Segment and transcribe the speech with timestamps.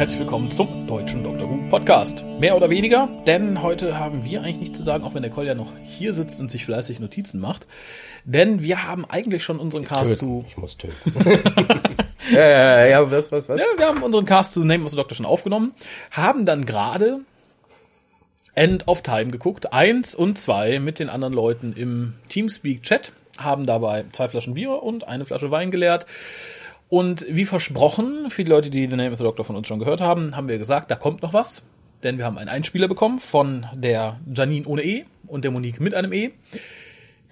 [0.00, 1.46] Herzlich willkommen zum deutschen Dr.
[1.46, 2.24] Who Podcast.
[2.38, 5.54] Mehr oder weniger, denn heute haben wir eigentlich nichts zu sagen, auch wenn der Kolja
[5.54, 7.68] noch hier sitzt und sich fleißig Notizen macht.
[8.24, 10.16] Denn wir haben eigentlich schon unseren Cast Töten.
[10.16, 10.44] zu.
[10.48, 11.12] Ich muss töten.
[12.32, 13.60] ja, ja, ja, was, was, was?
[13.60, 15.74] Ja, wir haben unseren Cast zu Name of the Doctor schon aufgenommen,
[16.12, 17.20] haben dann gerade
[18.54, 24.06] End of Time geguckt, eins und zwei mit den anderen Leuten im Teamspeak-Chat, haben dabei
[24.12, 26.06] zwei Flaschen Bier und eine Flasche Wein geleert.
[26.90, 29.78] Und wie versprochen, für die Leute, die The Name of the Doctor von uns schon
[29.78, 31.62] gehört haben, haben wir gesagt, da kommt noch was.
[32.02, 35.94] Denn wir haben einen Einspieler bekommen von der Janine ohne E und der Monique mit
[35.94, 36.32] einem E.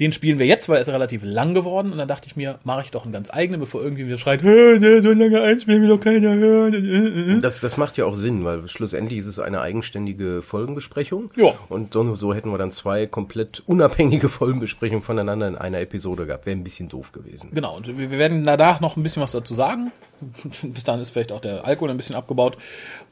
[0.01, 1.91] Den spielen wir jetzt, weil er ist relativ lang geworden.
[1.93, 4.43] Und dann dachte ich mir, mache ich doch einen ganz eigenen, bevor irgendwie wieder schreit,
[4.43, 7.41] "Hä, ne, so lange einspielen will doch keiner hören.
[7.43, 11.31] Das, das macht ja auch Sinn, weil schlussendlich ist es eine eigenständige Folgenbesprechung.
[11.37, 11.53] Ja.
[11.69, 16.47] Und so, so hätten wir dann zwei komplett unabhängige Folgenbesprechungen voneinander in einer Episode gehabt.
[16.47, 17.51] Wäre ein bisschen doof gewesen.
[17.53, 19.93] Genau, und wir wir werden danach noch ein bisschen was dazu sagen.
[20.63, 22.57] Bis dahin ist vielleicht auch der Alkohol ein bisschen abgebaut.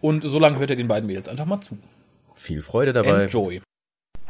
[0.01, 1.79] Und so lange hört ihr den beiden Mädels einfach mal zu.
[2.35, 3.25] Viel Freude dabei.
[3.25, 3.61] Enjoy.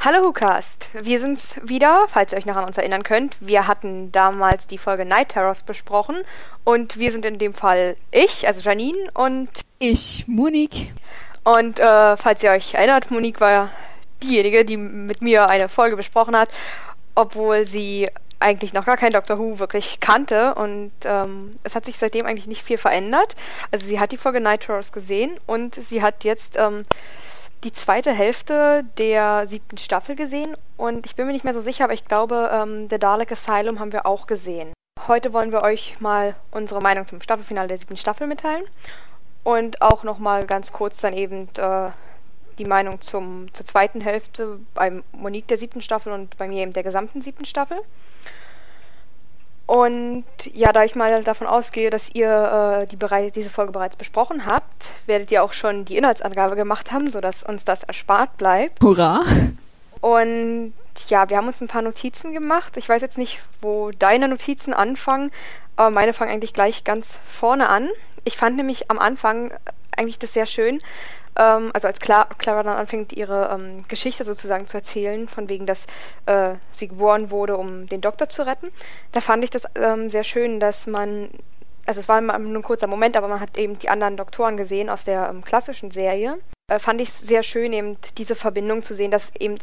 [0.07, 3.35] Hallo WhoCast, wir sind's wieder, falls ihr euch noch an uns erinnern könnt.
[3.41, 6.15] Wir hatten damals die Folge Night Terrors besprochen
[6.63, 10.93] und wir sind in dem Fall ich, also Janine und Ich, Monique.
[11.43, 13.71] und äh, falls ihr euch erinnert, Monique war ja
[14.23, 16.51] diejenige, die mit mir eine Folge besprochen hat,
[17.17, 21.98] obwohl sie eigentlich noch gar kein Doctor Who wirklich kannte und ähm, es hat sich
[21.98, 23.35] seitdem eigentlich nicht viel verändert.
[23.73, 26.85] Also sie hat die Folge Night Terrors gesehen und sie hat jetzt ähm,
[27.65, 31.85] die zweite Hälfte der siebten Staffel gesehen und ich bin mir nicht mehr so sicher,
[31.85, 34.73] aber ich glaube, ähm, The Dalek Asylum haben wir auch gesehen.
[35.09, 38.65] Heute wollen wir euch mal unsere Meinung zum Staffelfinale der siebten Staffel mitteilen
[39.45, 41.91] und auch nochmal ganz kurz dann eben äh,
[42.59, 46.73] die Meinung zum, zur zweiten Hälfte bei Monique der siebten Staffel und bei mir eben
[46.73, 47.79] der gesamten siebten Staffel.
[49.67, 53.97] Und ja, da ich mal davon ausgehe, dass ihr äh, die berei diese Folge bereits
[53.97, 58.81] besprochen habt, werdet ihr auch schon die Inhaltsangabe gemacht haben, sodass uns das erspart bleibt.
[58.81, 59.23] Hurra.
[60.01, 60.73] Und
[61.09, 62.77] ja, wir haben uns ein paar Notizen gemacht.
[62.77, 65.33] Ich weiß jetzt nicht, wo deine Notizen anfangen,
[65.75, 67.89] aber meine fangen eigentlich gleich ganz vorne an.
[68.25, 69.53] Ich fand nämlich am Anfang
[69.97, 70.81] eigentlich das sehr schön,
[71.39, 75.67] ähm, also als Clara, Clara dann anfängt, ihre ähm, Geschichte sozusagen zu erzählen, von wegen,
[75.67, 75.86] dass
[76.27, 78.70] äh, sie geboren wurde, um den Doktor zu retten.
[79.13, 81.30] Da fand ich das ähm, sehr schön, dass man,
[81.86, 84.89] also es war nur ein kurzer Moment, aber man hat eben die anderen Doktoren gesehen
[84.89, 86.39] aus der ähm, klassischen Serie.
[86.69, 89.58] Äh, fand ich sehr schön, eben diese Verbindung zu sehen, dass eben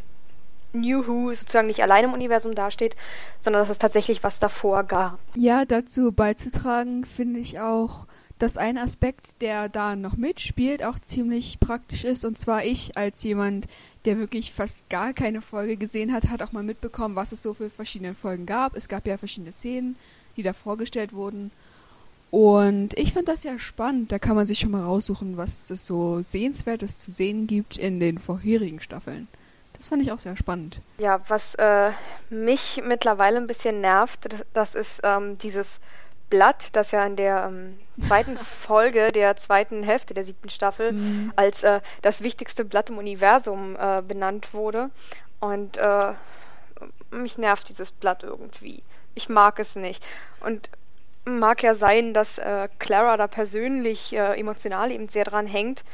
[0.72, 2.96] New Who sozusagen nicht allein im Universum dasteht,
[3.40, 5.18] sondern dass es tatsächlich was davor gab.
[5.36, 8.06] Ja, dazu beizutragen finde ich auch,
[8.38, 12.24] dass ein Aspekt, der da noch mitspielt, auch ziemlich praktisch ist.
[12.24, 13.66] Und zwar ich als jemand,
[14.04, 17.54] der wirklich fast gar keine Folge gesehen hat, hat auch mal mitbekommen, was es so
[17.54, 18.76] für verschiedene Folgen gab.
[18.76, 19.96] Es gab ja verschiedene Szenen,
[20.36, 21.52] die da vorgestellt wurden.
[22.30, 24.10] Und ich fand das sehr spannend.
[24.10, 28.00] Da kann man sich schon mal raussuchen, was es so Sehenswertes zu sehen gibt in
[28.00, 29.28] den vorherigen Staffeln.
[29.74, 30.80] Das fand ich auch sehr spannend.
[30.98, 31.92] Ja, was äh,
[32.30, 35.78] mich mittlerweile ein bisschen nervt, das, das ist ähm, dieses
[36.30, 41.32] Blatt, das ja in der ähm, zweiten Folge der zweiten Hälfte der siebten Staffel Mhm.
[41.36, 44.90] als äh, das wichtigste Blatt im Universum äh, benannt wurde.
[45.40, 46.12] Und äh,
[47.10, 48.82] mich nervt dieses Blatt irgendwie.
[49.14, 50.04] Ich mag es nicht.
[50.40, 50.70] Und
[51.24, 55.84] mag ja sein, dass äh, Clara da persönlich äh, emotional eben sehr dran hängt.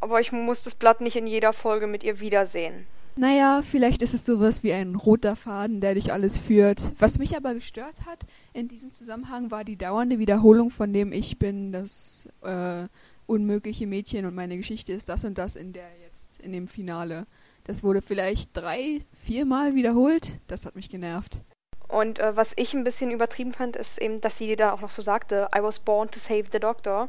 [0.00, 2.86] Aber ich muss das Blatt nicht in jeder Folge mit ihr wiedersehen.
[3.14, 6.80] Naja, vielleicht ist es sowas wie ein roter Faden, der dich alles führt.
[6.98, 8.20] Was mich aber gestört hat
[8.54, 12.86] in diesem Zusammenhang war die dauernde Wiederholung von dem Ich bin das äh,
[13.26, 17.26] unmögliche Mädchen und meine Geschichte ist das und das in der jetzt in dem Finale.
[17.64, 20.40] Das wurde vielleicht drei, viermal wiederholt.
[20.48, 21.42] Das hat mich genervt.
[21.88, 24.90] Und äh, was ich ein bisschen übertrieben fand, ist eben, dass sie da auch noch
[24.90, 27.08] so sagte, I was born to save the doctor.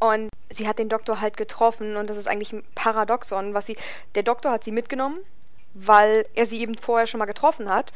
[0.00, 3.76] Und sie hat den Doktor halt getroffen und das ist eigentlich ein Paradoxon, was sie,
[4.14, 5.18] der Doktor hat sie mitgenommen,
[5.74, 7.92] weil er sie eben vorher schon mal getroffen hat.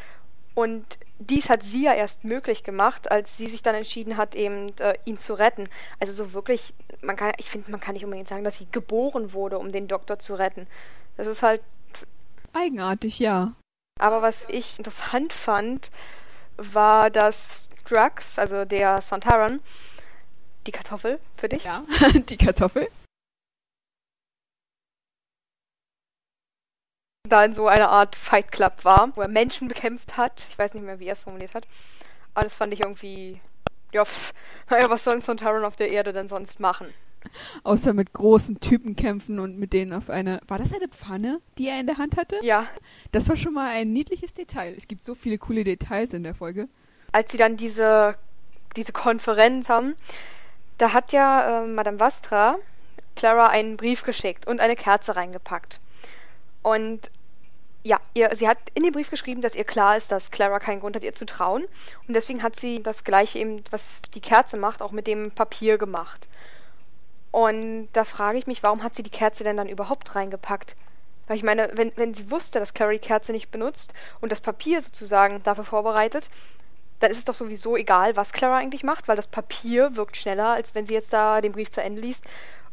[0.54, 4.76] Und dies hat sie ja erst möglich gemacht, als sie sich dann entschieden hat, eben
[4.78, 5.68] äh, ihn zu retten.
[6.00, 9.32] Also so wirklich, man kann, ich finde, man kann nicht unbedingt sagen, dass sie geboren
[9.32, 10.66] wurde, um den Doktor zu retten.
[11.16, 11.62] Das ist halt
[12.52, 13.52] Eigenartig, ja.
[13.98, 15.90] aber was ich interessant fand,
[16.56, 19.60] war, dass Drax, also der Santaran,
[20.70, 21.84] die Kartoffel für dich, Ja,
[22.28, 22.86] die Kartoffel.
[27.28, 30.44] da in so einer Art Fight Club war, wo er Menschen bekämpft hat.
[30.48, 31.64] Ich weiß nicht mehr, wie er es formuliert hat.
[32.34, 33.40] Aber das fand ich irgendwie,
[33.92, 34.32] ja, pff,
[34.68, 36.88] was soll ein Santaran auf der Erde denn sonst machen?
[37.64, 40.40] Außer mit großen Typen kämpfen und mit denen auf eine.
[40.48, 42.38] War das eine Pfanne, die er in der Hand hatte?
[42.42, 42.66] Ja,
[43.12, 44.74] Das war schon mal ein niedliches Detail.
[44.76, 46.68] Es gibt so viele coole Details in der Folge.
[47.12, 48.16] als sie dann diese,
[48.76, 49.94] diese Konferenz haben,
[50.80, 52.56] Da hat ja äh, Madame Vastra
[53.14, 55.78] Clara einen Brief geschickt und eine Kerze reingepackt.
[56.62, 57.10] Und
[57.82, 60.80] ja, ihr, sie hat in den Brief geschrieben, dass ihr klar ist, dass Clara keinen
[60.80, 61.66] Grund hat, ihr zu trauen.
[62.08, 65.76] Und deswegen hat sie das gleiche eben, was die Kerze macht, auch mit dem Papier
[65.76, 66.28] gemacht.
[67.30, 70.76] Und da frage ich mich, warum hat sie die Kerze denn dann überhaupt reingepackt?
[71.26, 73.92] Weil ich meine, wenn, wenn sie wusste, dass Clara die Kerze nicht benutzt
[74.22, 76.30] und das Papier sozusagen dafür vorbereitet,
[77.00, 80.48] dann ist es doch sowieso egal, was Clara eigentlich macht, weil das Papier wirkt schneller,
[80.48, 82.24] als wenn sie jetzt da den Brief zu Ende liest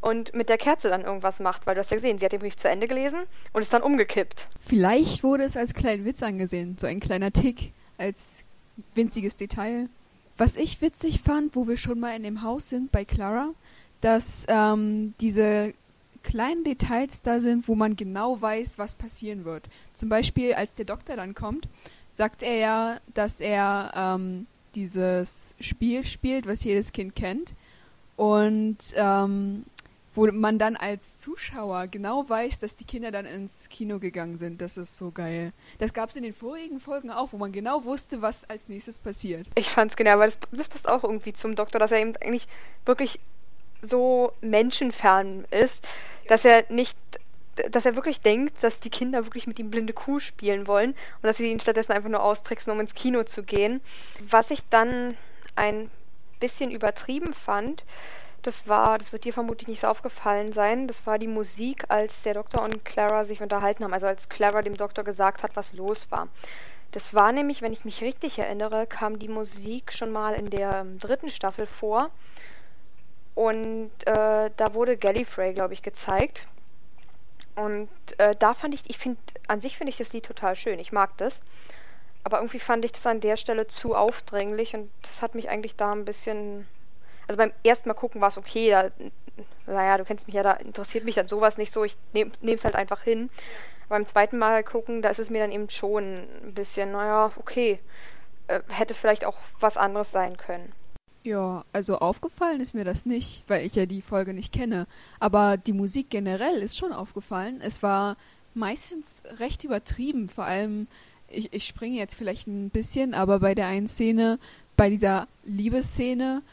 [0.01, 2.39] und mit der Kerze dann irgendwas macht, weil du hast ja gesehen, sie hat den
[2.39, 3.21] Brief zu Ende gelesen
[3.53, 4.47] und ist dann umgekippt.
[4.65, 8.43] Vielleicht wurde es als kleinen Witz angesehen, so ein kleiner Tick, als
[8.93, 9.89] winziges Detail.
[10.37, 13.49] Was ich witzig fand, wo wir schon mal in dem Haus sind bei Clara,
[14.01, 15.73] dass ähm, diese
[16.21, 19.67] kleinen Details da sind, wo man genau weiß, was passieren wird.
[19.93, 21.67] Zum Beispiel, als der Doktor dann kommt,
[22.17, 27.53] sagt er ja, dass er ähm, dieses Spiel spielt, was jedes Kind kennt.
[28.15, 29.65] Und ähm,
[30.15, 34.61] wo man dann als Zuschauer genau weiß, dass die Kinder dann ins Kino gegangen sind.
[34.61, 35.53] Das ist so geil.
[35.77, 38.97] Das gab es in den vorigen Folgen auch, wo man genau wusste, was als nächstes
[38.97, 39.45] passiert.
[39.53, 42.47] Ich fand's genau, weil das, das passt auch irgendwie zum Doktor, dass er eben eigentlich
[42.83, 43.19] wirklich
[43.83, 45.87] so menschenfern ist,
[46.27, 46.97] dass er nicht
[47.69, 51.23] dass er wirklich denkt, dass die Kinder wirklich mit ihm blinde Kuh spielen wollen und
[51.23, 53.81] dass sie ihn stattdessen einfach nur austricksen, um ins Kino zu gehen.
[54.29, 55.17] Was ich dann
[55.55, 55.89] ein
[56.39, 57.83] bisschen übertrieben fand,
[58.43, 62.23] das war, das wird dir vermutlich nicht so aufgefallen sein, das war die Musik, als
[62.23, 65.73] der Doktor und Clara sich unterhalten haben, also als Clara dem Doktor gesagt hat, was
[65.73, 66.29] los war.
[66.91, 70.79] Das war nämlich, wenn ich mich richtig erinnere, kam die Musik schon mal in der
[70.81, 72.09] ähm, dritten Staffel vor.
[73.35, 76.47] Und äh, da wurde Gallifrey, glaube ich, gezeigt.
[77.57, 77.89] Und
[78.19, 80.77] äh, da fand ich, ich finde, an sich finde ich das Lied total schön.
[80.77, 81.41] Ich mag das.
[82.23, 85.75] Aber irgendwie fand ich das an der Stelle zu aufdringlich und das hat mich eigentlich
[85.75, 86.67] da ein bisschen.
[87.27, 88.69] Also beim ersten Mal gucken war es okay.
[88.69, 88.91] Da,
[89.65, 91.83] naja, du kennst mich ja, da interessiert mich dann sowas nicht so.
[91.83, 93.31] Ich nehme es halt einfach hin.
[93.89, 97.79] Beim zweiten Mal gucken, da ist es mir dann eben schon ein bisschen, naja, okay.
[98.47, 100.73] Äh, hätte vielleicht auch was anderes sein können.
[101.23, 104.87] Ja, also aufgefallen ist mir das nicht, weil ich ja die Folge nicht kenne.
[105.19, 107.59] Aber die Musik generell ist schon aufgefallen.
[107.61, 108.15] Es war
[108.53, 110.87] meistens recht übertrieben, vor allem,
[111.27, 114.39] ich, ich springe jetzt vielleicht ein bisschen, aber bei der einen Szene,
[114.77, 116.43] bei dieser Liebesszene,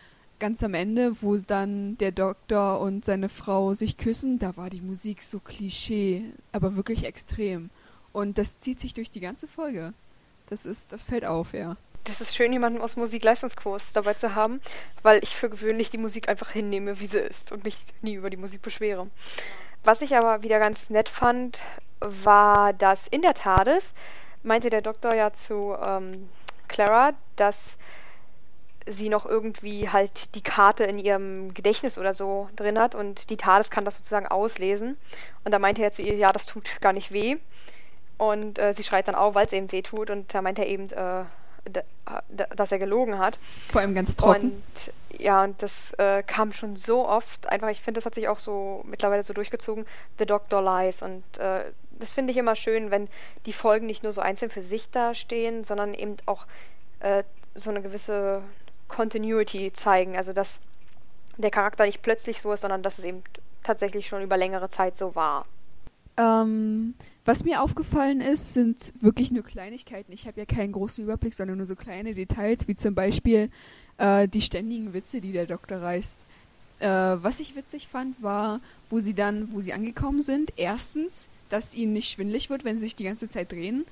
[0.41, 4.81] ganz am Ende, wo dann der Doktor und seine Frau sich küssen, da war die
[4.81, 7.71] Musik so Klischee, aber wirklich extrem.
[8.13, 9.95] Und das zieht sich durch die ganze Folge.
[10.49, 14.61] Das ist, das fällt auf, ja das ist schön, jemanden aus Musikleistungskurs dabei zu haben,
[15.03, 18.31] weil ich für gewöhnlich die Musik einfach hinnehme, wie sie ist und mich nie über
[18.31, 19.09] die Musik beschwere.
[19.85, 21.63] Was ich aber wieder ganz nett fand,
[22.01, 23.93] war, dass in der TARDIS
[24.43, 26.29] meinte der Doktor ja zu ähm,
[26.69, 27.79] Clara, dass
[28.87, 33.39] sie noch irgendwie halt die Karte in ihrem Gedächtnis oder so drin hat und die
[33.39, 34.99] TARDIS kann das sozusagen auslesen.
[35.45, 37.37] Und da meinte er zu ihr, ja, das tut gar nicht weh.
[38.19, 40.11] Und äh, sie schreit dann auf, weil es eben weh tut.
[40.11, 41.25] Und da meinte er eben, äh,
[42.55, 43.39] dass er gelogen hat.
[43.71, 44.51] Vor allem ganz trocken.
[44.53, 47.49] Und ja, und das äh, kam schon so oft.
[47.51, 49.87] Einfach, ich finde, das hat sich auch so mittlerweile so durchgezogen.
[50.19, 51.03] The Doctor Lies.
[51.03, 51.65] Und äh,
[51.99, 53.09] das finde ich immer schön, wenn
[53.47, 56.47] die Folgen nicht nur so einzeln für sich dastehen, sondern eben auch
[57.01, 57.23] äh,
[57.55, 58.43] so eine gewisse
[58.89, 60.17] Continuity zeigen.
[60.17, 60.61] Also, dass
[61.37, 63.23] der Charakter nicht plötzlich so ist, sondern dass es eben
[63.63, 65.47] tatsächlich schon über längere Zeit so war.
[66.17, 66.95] Ähm,
[67.25, 70.13] was mir aufgefallen ist, sind wirklich nur Kleinigkeiten.
[70.13, 73.51] Ich habe ja keinen großen Überblick, sondern nur so kleine Details, wie zum Beispiel
[73.99, 76.25] äh, die ständigen Witze, die der Doktor reißt.
[76.81, 81.75] Äh, was ich witzig fand, war, wo sie dann, wo sie angekommen sind, erstens, dass
[81.75, 83.85] ihnen nicht schwindlig wird, wenn sie sich die ganze Zeit drehen.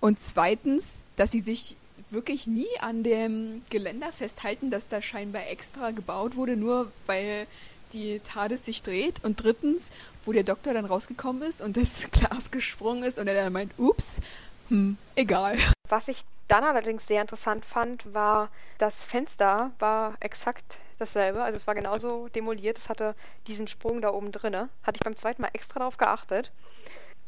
[0.00, 1.76] Und zweitens, dass sie sich
[2.10, 7.46] wirklich nie an dem Geländer festhalten, das da scheinbar extra gebaut wurde, nur weil
[7.92, 9.92] die TARDIS sich dreht und drittens,
[10.24, 13.72] wo der Doktor dann rausgekommen ist und das Glas gesprungen ist und er dann meint,
[13.78, 14.20] ups,
[14.68, 15.58] hm, egal.
[15.88, 21.42] Was ich dann allerdings sehr interessant fand, war, das Fenster war exakt dasselbe.
[21.42, 22.78] Also es war genauso demoliert.
[22.78, 23.14] Es hatte
[23.46, 24.68] diesen Sprung da oben drinne.
[24.82, 26.50] Hatte ich beim zweiten Mal extra darauf geachtet.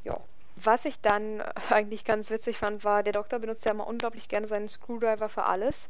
[0.05, 0.19] Ja.
[0.57, 4.47] Was ich dann eigentlich ganz witzig fand, war, der Doktor benutzt ja immer unglaublich gerne
[4.47, 5.89] seinen Screwdriver für alles.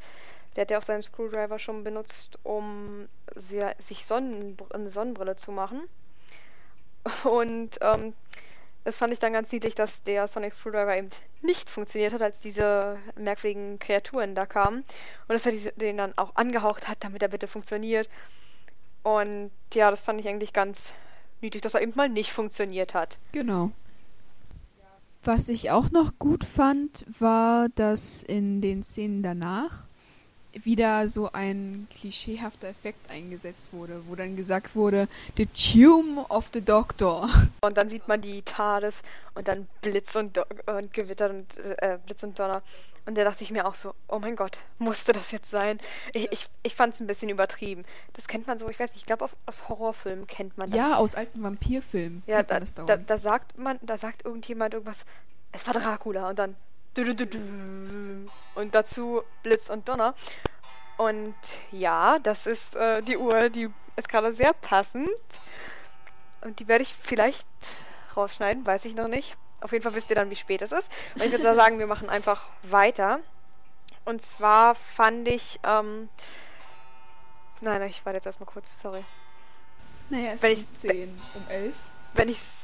[0.54, 5.50] Der hat ja auch seinen Screwdriver schon benutzt, um sehr, sich Sonnen, eine Sonnenbrille zu
[5.52, 5.82] machen.
[7.24, 8.14] Und ähm,
[8.84, 12.40] das fand ich dann ganz niedlich, dass der Sonic Screwdriver eben nicht funktioniert hat, als
[12.40, 14.84] diese merkwürdigen Kreaturen da kamen.
[15.28, 18.08] Und dass er den dann auch angehaucht hat, damit er bitte funktioniert.
[19.02, 20.92] Und ja, das fand ich eigentlich ganz
[21.40, 23.18] niedlich, dass er eben mal nicht funktioniert hat.
[23.32, 23.70] Genau.
[25.24, 29.86] Was ich auch noch gut fand, war, dass in den Szenen danach
[30.54, 36.60] wieder so ein klischeehafter Effekt eingesetzt wurde, wo dann gesagt wurde, The Tomb of the
[36.60, 37.28] Doctor.
[37.62, 39.02] Und dann sieht man die TARDIS
[39.34, 42.62] und dann Blitz und, Do und Gewitter und äh, Blitz und Donner.
[43.06, 45.78] Und da dachte ich mir auch so, oh mein Gott, musste das jetzt sein?
[46.12, 47.84] Ich, ich, ich fand es ein bisschen übertrieben.
[48.12, 50.76] Das kennt man so, ich weiß nicht, ich glaube aus Horrorfilmen kennt man das.
[50.76, 52.22] Ja, aus alten Vampirfilmen.
[52.26, 55.04] Ja, da, da, da, sagt man, da sagt irgendjemand irgendwas,
[55.50, 56.56] es war Dracula und dann
[58.54, 60.14] und dazu Blitz und Donner.
[60.98, 61.34] Und
[61.70, 65.08] ja, das ist äh, die Uhr, die ist gerade sehr passend.
[66.42, 67.46] Und die werde ich vielleicht
[68.16, 69.36] rausschneiden, weiß ich noch nicht.
[69.60, 70.90] Auf jeden Fall wisst ihr dann, wie spät es ist.
[71.14, 73.20] Und ich würde sagen, wir machen einfach weiter.
[74.04, 76.08] Und zwar fand ich, ähm,
[77.60, 79.04] nein, ich warte jetzt erstmal kurz, sorry.
[80.10, 81.74] Naja, es wenn ist 10 um 11.
[82.14, 82.62] Wenn ich es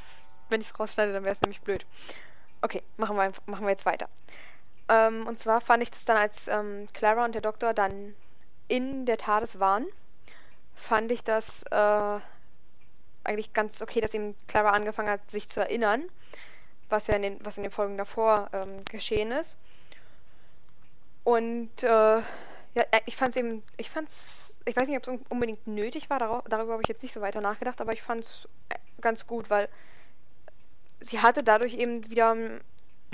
[0.51, 1.85] wenn rausschneide, dann wäre es nämlich blöd.
[2.61, 4.09] Okay, machen wir, machen wir jetzt weiter.
[4.89, 8.15] Ähm, und zwar fand ich das dann, als ähm, Clara und der Doktor dann
[8.69, 9.87] in der TARDIS waren,
[10.75, 12.21] fand ich das äh,
[13.25, 16.05] eigentlich ganz okay, dass eben Clara angefangen hat, sich zu erinnern,
[16.89, 19.59] was ja in den, was in den Folgen davor ähm, geschehen ist.
[21.25, 22.23] Und äh, ja,
[22.75, 26.19] äh, ich fand es eben, ich fand's, ich weiß nicht, ob es unbedingt nötig war,
[26.19, 29.27] darüber, darüber habe ich jetzt nicht so weiter nachgedacht, aber ich fand es äh, ganz
[29.27, 29.69] gut, weil
[31.01, 32.37] sie hatte dadurch eben wieder,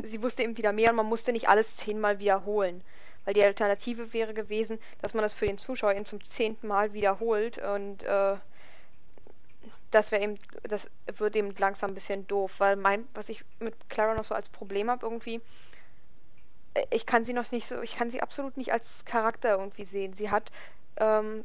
[0.03, 2.83] sie wusste eben wieder mehr und man musste nicht alles zehnmal wiederholen.
[3.25, 6.93] Weil die Alternative wäre gewesen, dass man das für den Zuschauer eben zum zehnten Mal
[6.93, 8.37] wiederholt und äh,
[9.91, 13.75] das wäre eben, das wird eben langsam ein bisschen doof, weil mein, was ich mit
[13.89, 15.41] Clara noch so als Problem habe irgendwie,
[16.75, 19.85] äh, ich kann sie noch nicht so, ich kann sie absolut nicht als Charakter irgendwie
[19.85, 20.13] sehen.
[20.13, 20.51] Sie hat,
[20.97, 21.45] ähm,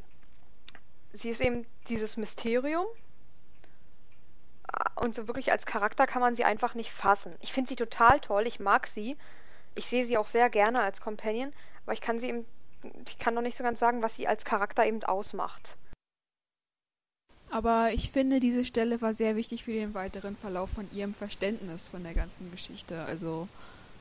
[1.12, 2.86] sie ist eben dieses Mysterium,
[4.96, 7.34] und so wirklich als Charakter kann man sie einfach nicht fassen.
[7.40, 9.16] Ich finde sie total toll, ich mag sie.
[9.74, 11.52] Ich sehe sie auch sehr gerne als Companion,
[11.84, 12.44] aber ich kann sie eben,
[13.06, 15.76] ich kann noch nicht so ganz sagen, was sie als Charakter eben ausmacht.
[17.50, 21.88] Aber ich finde, diese Stelle war sehr wichtig für den weiteren Verlauf von ihrem Verständnis
[21.88, 23.04] von der ganzen Geschichte.
[23.04, 23.48] Also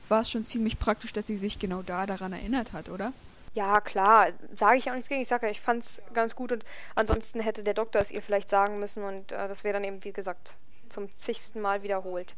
[0.07, 3.11] war es schon ziemlich praktisch, dass sie sich genau da daran erinnert hat, oder?
[3.53, 5.21] Ja, klar, sage ich auch nichts gegen.
[5.21, 6.65] Ich sage ja, ich fand es ganz gut und
[6.95, 10.03] ansonsten hätte der Doktor es ihr vielleicht sagen müssen und äh, das wäre dann eben,
[10.03, 10.53] wie gesagt,
[10.89, 12.35] zum zigsten Mal wiederholt.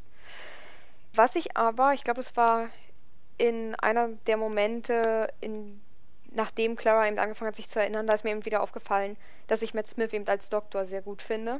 [1.13, 2.69] Was ich aber, ich glaube, es war
[3.37, 5.81] in einer der Momente, in,
[6.31, 9.61] nachdem Clara eben angefangen hat, sich zu erinnern, da ist mir eben wieder aufgefallen, dass
[9.61, 11.59] ich Matt Smith eben als Doktor sehr gut finde.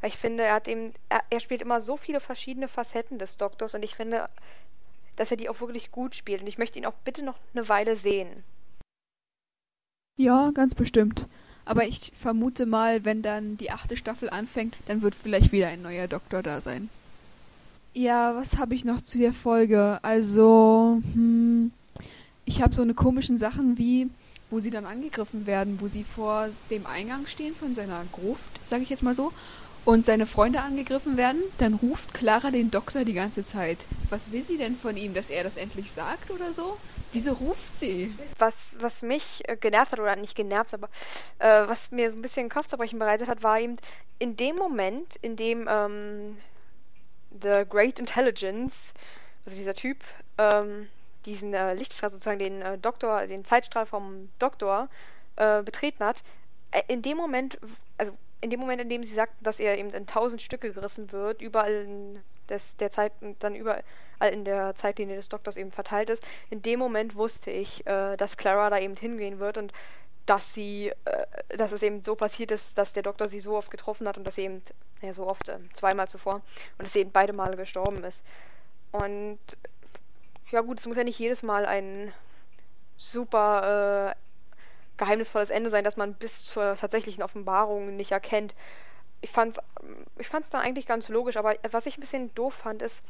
[0.00, 3.36] Weil ich finde, er hat eben, er, er spielt immer so viele verschiedene Facetten des
[3.36, 4.28] Doktors und ich finde,
[5.16, 6.40] dass er die auch wirklich gut spielt.
[6.40, 8.44] Und ich möchte ihn auch bitte noch eine Weile sehen.
[10.16, 11.26] Ja, ganz bestimmt.
[11.64, 15.82] Aber ich vermute mal, wenn dann die achte Staffel anfängt, dann wird vielleicht wieder ein
[15.82, 16.90] neuer Doktor da sein.
[17.94, 19.98] Ja, was habe ich noch zu der Folge?
[20.02, 21.72] Also, hm,
[22.44, 24.08] ich habe so eine komischen Sachen wie,
[24.50, 28.82] wo sie dann angegriffen werden, wo sie vor dem Eingang stehen von seiner Gruft, sage
[28.82, 29.32] ich jetzt mal so,
[29.84, 33.78] und seine Freunde angegriffen werden, dann ruft Clara den Doktor die ganze Zeit.
[34.10, 36.76] Was will sie denn von ihm, dass er das endlich sagt oder so?
[37.12, 38.14] Wieso ruft sie?
[38.38, 40.88] Was, was mich äh, genervt hat, oder nicht genervt, aber
[41.38, 43.76] äh, was mir so ein bisschen Kopfzerbrechen bereitet hat, war eben
[44.18, 46.36] in dem Moment, in dem ähm,
[47.42, 48.92] The Great Intelligence,
[49.44, 49.98] also dieser Typ,
[50.38, 50.88] ähm,
[51.26, 54.88] diesen äh, Lichtstrahl sozusagen, den äh, Doktor, den Zeitstrahl vom Doktor
[55.36, 56.22] äh, betreten hat,
[56.70, 57.58] äh, in dem Moment,
[57.98, 61.12] also in dem Moment, in dem sie sagt, dass er eben in tausend Stücke gerissen
[61.12, 63.82] wird, überall in des, der Zeit, dann überall
[64.32, 68.36] in der Zeitlinie des Doktors eben verteilt ist, in dem Moment wusste ich, äh, dass
[68.36, 69.72] Clara da eben hingehen wird und
[70.26, 73.70] dass sie, äh, dass es eben so passiert ist, dass der Doktor sie so oft
[73.70, 74.62] getroffen hat und dass sie eben,
[75.02, 76.42] ja so oft, äh, zweimal zuvor, und
[76.82, 78.22] dass sie eben beide Male gestorben ist.
[78.92, 79.38] Und
[80.50, 82.12] ja gut, es muss ja nicht jedes Mal ein
[82.96, 84.29] super äh,
[85.00, 88.54] geheimnisvolles Ende sein, dass man bis zur tatsächlichen Offenbarung nicht erkennt.
[89.22, 89.58] Ich fand's,
[90.18, 93.02] ich fand's dann eigentlich ganz logisch, aber was ich ein bisschen doof fand, ist,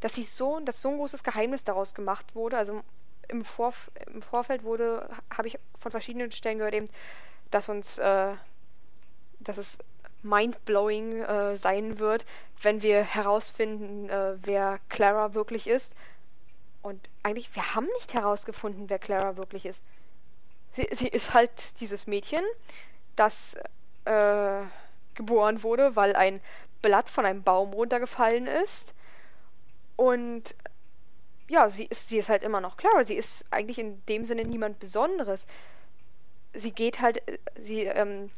[0.00, 2.56] dass sie so, dass so ein großes Geheimnis daraus gemacht wurde.
[2.56, 2.80] Also
[3.28, 6.88] im, Vorf im Vorfeld wurde, habe ich von verschiedenen Stellen gehört eben,
[7.50, 8.32] dass uns, äh,
[9.40, 9.78] dass es
[10.22, 12.24] mindblowing äh, sein wird,
[12.62, 15.92] wenn wir herausfinden, äh, wer Clara wirklich ist.
[16.82, 19.82] Und eigentlich, wir haben nicht herausgefunden, wer Clara wirklich ist
[20.72, 22.44] sie, sie ist halt dieses Mädchen,
[23.16, 23.56] das
[24.04, 24.62] äh,
[25.14, 26.40] geboren wurde, weil ein
[26.80, 28.94] Blatt von einem Baum runtergefallen ist.
[29.96, 30.54] Und
[31.48, 33.04] ja, sie ist, sie ist halt immer noch Clara.
[33.04, 35.46] Sie ist eigentlich in dem Sinne niemand Besonderes.
[36.54, 37.22] Sie geht halt,
[37.60, 38.30] sie ähm,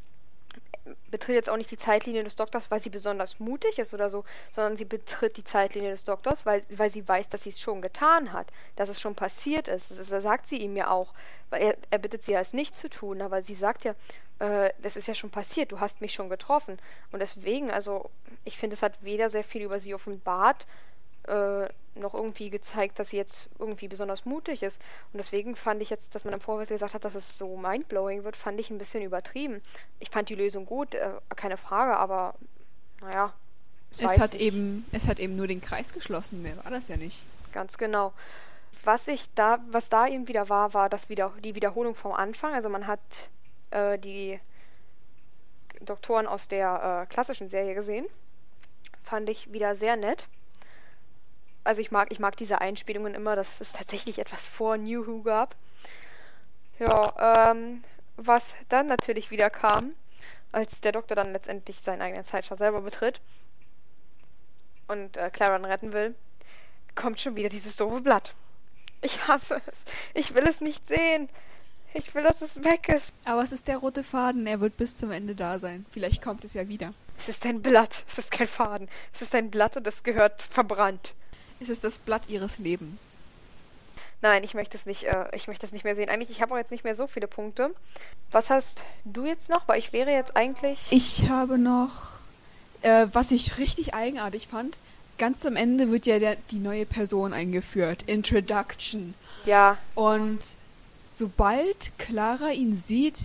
[1.11, 4.25] betritt jetzt auch nicht die Zeitlinie des Doktors, weil sie besonders mutig ist oder so,
[4.51, 7.81] sondern sie betritt die Zeitlinie des Doktors, weil, weil sie weiß, dass sie es schon
[7.81, 9.91] getan hat, dass es schon passiert ist.
[9.91, 11.15] Das, das sagt sie ihm ja auch,
[11.57, 13.95] er, er bittet sie ja es nicht zu tun, aber sie sagt ja,
[14.39, 16.79] äh, das ist ja schon passiert, du hast mich schon getroffen.
[17.13, 18.11] Und deswegen, also
[18.45, 20.67] ich finde, es hat weder sehr viel über sie offenbart,
[21.29, 24.81] äh, noch irgendwie gezeigt, dass sie jetzt irgendwie besonders mutig ist.
[25.13, 28.25] Und deswegen fand ich jetzt, dass man im Vorfeld gesagt hat, dass es so mindblowing
[28.25, 29.63] wird, fand ich ein bisschen übertrieben.
[30.01, 32.35] Ich fand die Lösung gut, äh, keine Frage, aber
[33.01, 33.33] naja.
[33.97, 34.43] Es hat nicht.
[34.43, 37.23] eben, es hat eben nur den Kreis geschlossen, mehr war das ja nicht.
[37.53, 38.13] Ganz genau.
[38.83, 42.55] Was ich da, was da eben wieder war, war das wieder die Wiederholung vom Anfang.
[42.55, 43.01] Also man hat
[43.71, 44.41] äh, die
[45.81, 48.07] Doktoren aus der äh, klassischen Serie gesehen.
[49.03, 50.27] Fand ich wieder sehr nett
[51.65, 55.23] also ich mag, ich mag diese Einspielungen immer, dass es tatsächlich etwas vor New Who
[55.23, 55.57] gab.
[56.79, 57.83] Ja, ähm,
[58.17, 59.95] was dann natürlich wieder kam,
[60.53, 63.21] als der Doktor dann letztendlich seinen eigenen Zeitschau selber betritt
[64.89, 66.15] und äh, Clara dann retten will,
[66.95, 68.35] kommt schon wieder dieses doofe Blatt.
[69.05, 69.75] Ich hasse es.
[70.15, 71.29] Ich will es nicht sehen.
[71.93, 73.13] Ich will, dass es weg ist.
[73.27, 74.47] Aber es ist der rote Faden.
[74.47, 75.85] Er wird bis zum Ende da sein.
[75.91, 76.95] Vielleicht kommt es ja wieder.
[77.19, 78.05] Es ist ein Blatt.
[78.09, 78.89] Es ist kein Faden.
[79.13, 81.13] Es ist ein Blatt und es gehört verbrannt.
[81.61, 83.17] Es ist das Blatt ihres Lebens.
[84.23, 86.09] Nein, ich möchte es nicht, äh, ich möchte es nicht mehr sehen.
[86.09, 87.75] Eigentlich, ich habe auch jetzt nicht mehr so viele Punkte.
[88.33, 89.69] Was hast du jetzt noch?
[89.69, 90.81] Weil ich wäre jetzt eigentlich.
[90.91, 92.09] Ich habe noch,
[92.81, 94.79] äh, was ich richtig eigenartig fand.
[95.19, 98.03] Ganz am Ende wird ja der, die neue Person eingeführt.
[98.07, 99.15] Introduction.
[99.45, 99.79] Ja.
[99.95, 100.41] Und
[101.05, 103.19] sobald Clara ihn sieht,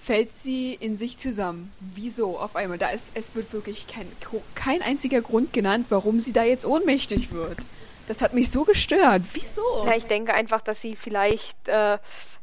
[0.00, 1.72] fällt sie in sich zusammen.
[1.80, 2.78] Wieso auf einmal?
[2.78, 4.10] Da ist, es wird wirklich kein,
[4.54, 7.58] kein einziger Grund genannt, warum sie da jetzt ohnmächtig wird.
[8.06, 9.22] Das hat mich so gestört.
[9.34, 9.62] Wieso?
[9.84, 11.98] Ja, ich denke einfach, dass sie vielleicht äh,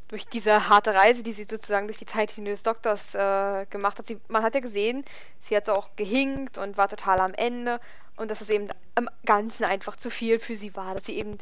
[0.08, 4.06] durch diese harte Reise, die sie sozusagen durch die Zeitlinie des Doktors äh, gemacht hat,
[4.06, 5.04] sie, man hat ja gesehen,
[5.42, 7.80] sie hat so auch gehinkt und war total am Ende
[8.16, 11.38] und dass es eben im Ganzen einfach zu viel für sie war, dass sie eben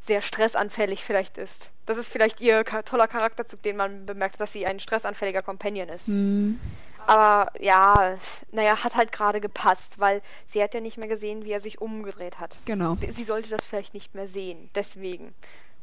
[0.00, 1.70] sehr stressanfällig vielleicht ist.
[1.86, 6.08] Das ist vielleicht ihr toller Charakterzug, den man bemerkt, dass sie ein stressanfälliger Companion ist.
[6.08, 6.60] Mhm.
[7.06, 8.16] Aber ja,
[8.52, 11.80] naja, hat halt gerade gepasst, weil sie hat ja nicht mehr gesehen, wie er sich
[11.80, 12.56] umgedreht hat.
[12.64, 12.96] Genau.
[13.10, 15.34] Sie sollte das vielleicht nicht mehr sehen, deswegen.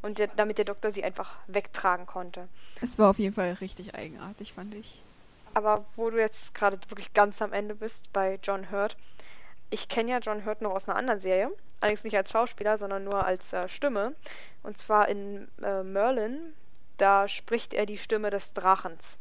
[0.01, 2.47] Und der, damit der Doktor sie einfach wegtragen konnte.
[2.81, 5.01] Es war auf jeden Fall richtig eigenartig, fand ich.
[5.53, 8.97] Aber wo du jetzt gerade wirklich ganz am Ende bist bei John Hurt,
[9.71, 13.05] ich kenne ja John Hurt noch aus einer anderen Serie, allerdings nicht als Schauspieler, sondern
[13.05, 14.13] nur als äh, Stimme.
[14.63, 16.53] Und zwar in äh, Merlin,
[16.97, 19.17] da spricht er die Stimme des Drachens.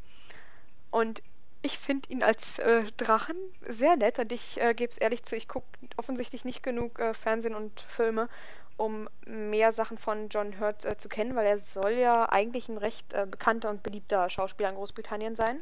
[0.90, 1.22] Und
[1.62, 3.36] ich finde ihn als äh, Drachen
[3.68, 7.14] sehr nett und ich äh, gebe es ehrlich zu, ich gucke offensichtlich nicht genug äh,
[7.14, 8.28] Fernsehen und Filme,
[8.76, 12.78] um mehr Sachen von John Hurt äh, zu kennen, weil er soll ja eigentlich ein
[12.78, 15.60] recht bekannter und beliebter Schauspieler in Großbritannien sein.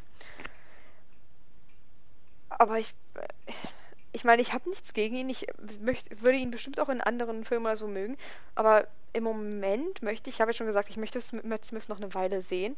[2.48, 2.94] Aber ich,
[4.12, 5.28] ich meine, ich habe nichts gegen ihn.
[5.28, 5.46] Ich
[5.80, 8.16] möcht, würde ihn bestimmt auch in anderen Filmen oder so mögen.
[8.54, 11.98] Aber im Moment möchte ich, ich habe ja schon gesagt, ich möchte Matt Smith noch
[11.98, 12.76] eine Weile sehen.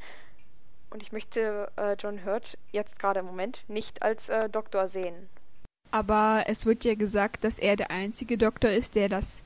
[0.91, 5.29] Und ich möchte äh, John Hurt jetzt gerade im Moment nicht als äh, Doktor sehen.
[5.93, 9.43] Aber es wird ja gesagt, dass er der einzige Doktor ist, der das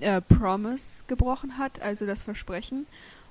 [0.00, 2.86] äh, Promise gebrochen hat, also das Versprechen.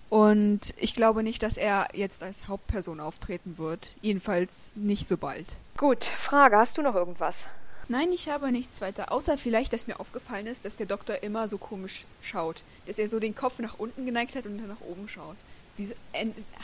[0.10, 3.96] Und ich glaube nicht, dass er jetzt als Hauptperson auftreten wird.
[4.02, 5.48] Jedenfalls nicht so bald.
[5.76, 7.46] Gut, Frage, hast du noch irgendwas?
[7.90, 9.12] Nein, ich habe nichts weiter.
[9.12, 12.62] Außer vielleicht, dass mir aufgefallen ist, dass der Doktor immer so komisch schaut.
[12.86, 15.38] Dass er so den Kopf nach unten geneigt hat und dann nach oben schaut.
[15.78, 15.96] Wieso,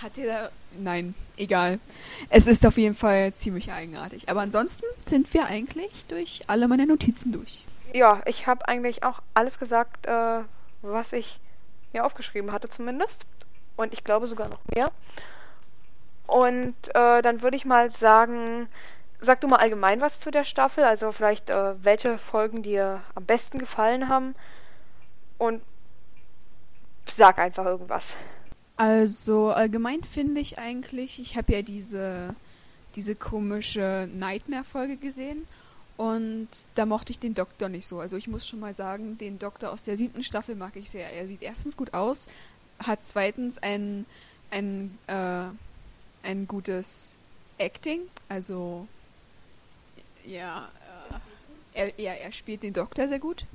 [0.02, 0.50] hat er da.
[0.78, 1.80] Nein, egal.
[2.30, 4.28] Es ist auf jeden Fall ziemlich eigenartig.
[4.28, 7.64] Aber ansonsten sind wir eigentlich durch alle meine Notizen durch.
[7.94, 10.40] Ja, ich habe eigentlich auch alles gesagt, äh,
[10.82, 11.40] was ich
[11.94, 13.22] mir aufgeschrieben hatte, zumindest.
[13.76, 14.92] Und ich glaube sogar noch mehr.
[16.26, 18.68] Und äh, dann würde ich mal sagen,
[19.24, 23.26] sag du mal allgemein was zu der Staffel, also vielleicht äh, welche Folgen dir am
[23.26, 24.36] besten gefallen haben
[25.38, 25.62] und
[27.06, 28.16] sag einfach irgendwas.
[28.76, 32.36] Also allgemein finde ich eigentlich, ich habe ja diese
[32.96, 35.48] diese komische Nightmare-Folge gesehen
[35.98, 38.00] und da mochte ich den Doktor nicht so.
[38.00, 41.12] Also ich muss schon mal sagen, den Doktor aus der siebten Staffel mag ich sehr.
[41.12, 42.28] Er sieht erstens gut aus,
[42.80, 44.06] hat zweitens ein
[44.52, 45.46] ein äh,
[46.24, 47.18] ein gutes
[47.58, 48.88] Acting, also
[50.26, 50.70] ja,
[51.74, 53.46] äh, er, er, er spielt den Doktor sehr gut.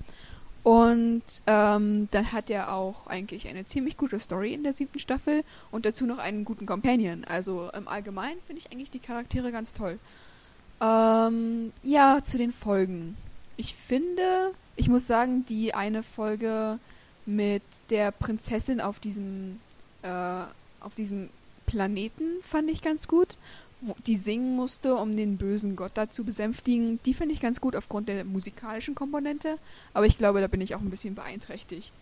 [0.64, 5.44] Und ähm, dann hat er auch eigentlich eine ziemlich gute Story in der siebten Staffel
[5.70, 7.24] und dazu noch einen guten Companion.
[7.24, 9.98] Also im Allgemeinen finde ich eigentlich die Charaktere ganz toll.
[10.80, 13.16] Ähm, ja, zu den Folgen.
[13.56, 16.78] Ich finde, ich muss sagen, die eine Folge
[17.24, 19.60] mit der Prinzessin auf diesem,
[20.02, 20.42] äh,
[20.80, 21.30] auf diesem
[21.66, 23.36] Planeten fand ich ganz gut
[24.06, 27.76] die singen musste, um den bösen Gott da zu besänftigen, die finde ich ganz gut
[27.76, 29.58] aufgrund der musikalischen Komponente.
[29.94, 31.92] Aber ich glaube, da bin ich auch ein bisschen beeinträchtigt.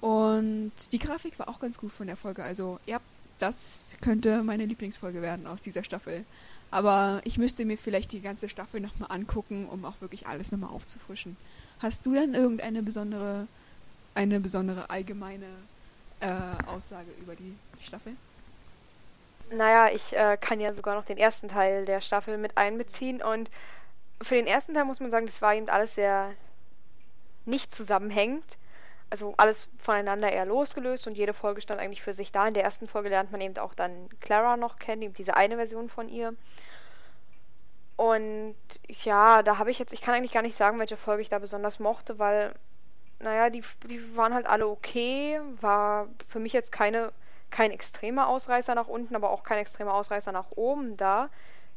[0.00, 2.42] Und die Grafik war auch ganz gut von der Folge.
[2.42, 3.00] Also, ja,
[3.38, 6.24] das könnte meine Lieblingsfolge werden aus dieser Staffel.
[6.70, 10.70] Aber ich müsste mir vielleicht die ganze Staffel nochmal angucken, um auch wirklich alles nochmal
[10.70, 11.36] aufzufrischen.
[11.80, 13.46] Hast du denn irgendeine besondere,
[14.14, 15.46] eine besondere allgemeine
[16.20, 16.30] äh,
[16.66, 18.16] Aussage über die Staffel?
[19.52, 23.50] Naja, ich äh, kann ja sogar noch den ersten Teil der Staffel mit einbeziehen und
[24.22, 26.34] für den ersten Teil muss man sagen, das war eben alles sehr
[27.44, 28.56] nicht zusammenhängend.
[29.10, 32.46] Also alles voneinander eher losgelöst und jede Folge stand eigentlich für sich da.
[32.48, 35.56] In der ersten Folge lernt man eben auch dann Clara noch kennen, eben diese eine
[35.56, 36.34] Version von ihr.
[37.96, 38.56] Und
[39.04, 41.38] ja, da habe ich jetzt, ich kann eigentlich gar nicht sagen, welche Folge ich da
[41.38, 42.54] besonders mochte, weil,
[43.20, 45.40] naja, die, die waren halt alle okay.
[45.60, 47.12] War für mich jetzt keine,
[47.52, 51.28] kein extremer Ausreißer nach unten, aber auch kein extremer Ausreißer nach oben da.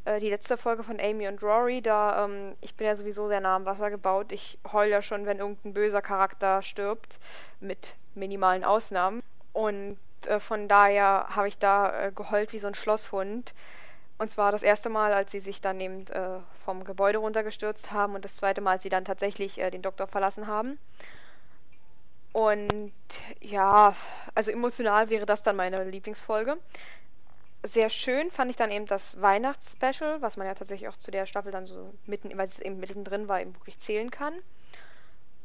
[0.06, 3.42] Äh, die letzte Folge von Amy und Rory, da, ähm, ich bin ja sowieso sehr
[3.42, 4.32] nah am Wasser gebaut.
[4.32, 7.20] Ich heul ja schon, wenn irgendein böser Charakter stirbt,
[7.60, 9.22] mit minimalen Ausnahmen.
[9.54, 13.54] Und äh, von daher habe ich da äh, geheult wie so ein Schlosshund.
[14.18, 18.16] Und zwar das erste Mal, als sie sich dann eben äh, vom Gebäude runtergestürzt haben
[18.16, 20.80] und das zweite Mal, als sie dann tatsächlich äh, den Doktor verlassen haben.
[22.36, 22.92] Und
[23.40, 23.96] ja,
[24.34, 26.58] also emotional wäre das dann meine Lieblingsfolge
[27.64, 31.26] sehr schön fand ich dann eben das Weihnachtsspecial, was man ja tatsächlich auch zu der
[31.26, 34.34] Staffel dann so mitten, weil es eben mittendrin war, eben wirklich zählen kann.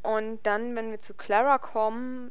[0.02, 2.30] Und dann, wenn wir zu Clara kommen,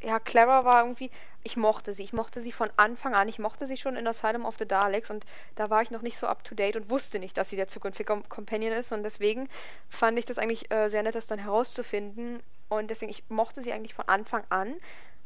[0.00, 1.10] ja, Clara war irgendwie,
[1.42, 2.04] ich mochte sie.
[2.04, 3.28] Ich mochte sie von Anfang an.
[3.28, 6.16] Ich mochte sie schon in Asylum of the Daleks und da war ich noch nicht
[6.16, 9.48] so up to date und wusste nicht, dass sie der zukünftige Companion ist und deswegen
[9.90, 13.72] fand ich das eigentlich äh, sehr nett, das dann herauszufinden und deswegen, ich mochte sie
[13.72, 14.74] eigentlich von Anfang an,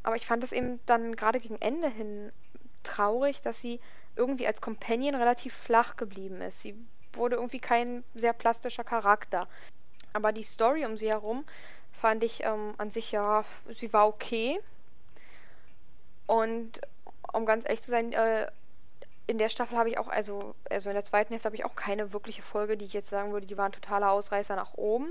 [0.02, 2.32] aber ich fand es eben dann gerade gegen Ende hin
[2.82, 3.80] traurig, dass sie
[4.16, 6.62] irgendwie als Companion relativ flach geblieben ist.
[6.62, 6.74] Sie
[7.12, 9.46] wurde irgendwie kein sehr plastischer Charakter.
[10.12, 11.44] Aber die Story um sie herum
[11.92, 14.58] fand ich ähm, an sich ja, sie war okay.
[16.26, 16.80] Und
[17.32, 18.46] um ganz ehrlich zu sein, äh,
[19.26, 21.76] in der Staffel habe ich auch, also, also in der zweiten Hälfte habe ich auch
[21.76, 25.08] keine wirkliche Folge, die ich jetzt sagen würde, die war ein totaler Ausreißer nach oben.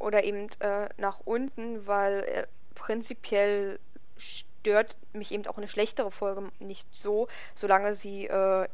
[0.00, 3.78] Oder eben äh, nach unten, weil äh, prinzipiell
[4.16, 8.66] stört mich eben auch eine schlechtere Folge nicht so, solange sie äh,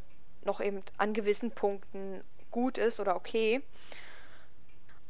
[0.45, 3.61] noch eben an gewissen Punkten gut ist oder okay.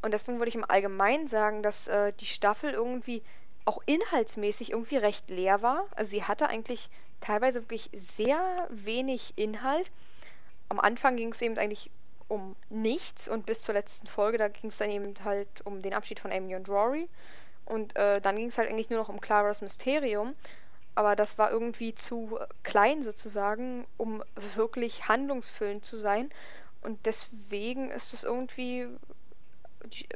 [0.01, 3.23] Und deswegen würde ich im Allgemeinen sagen, dass äh, die Staffel irgendwie
[3.65, 5.85] auch inhaltsmäßig irgendwie recht leer war.
[5.95, 6.89] Also sie hatte eigentlich
[7.21, 9.91] teilweise wirklich sehr wenig Inhalt.
[10.69, 11.91] Am Anfang ging es eben eigentlich
[12.27, 15.93] um nichts und bis zur letzten Folge, da ging es dann eben halt um den
[15.93, 17.07] Abschied von Amy und Rory.
[17.65, 20.35] Und äh, dann ging es halt eigentlich nur noch um Claras Mysterium
[20.97, 24.23] aber das war irgendwie zu klein sozusagen, um
[24.55, 26.31] wirklich handlungsfüllend zu sein.
[26.81, 28.87] Und deswegen ist es irgendwie,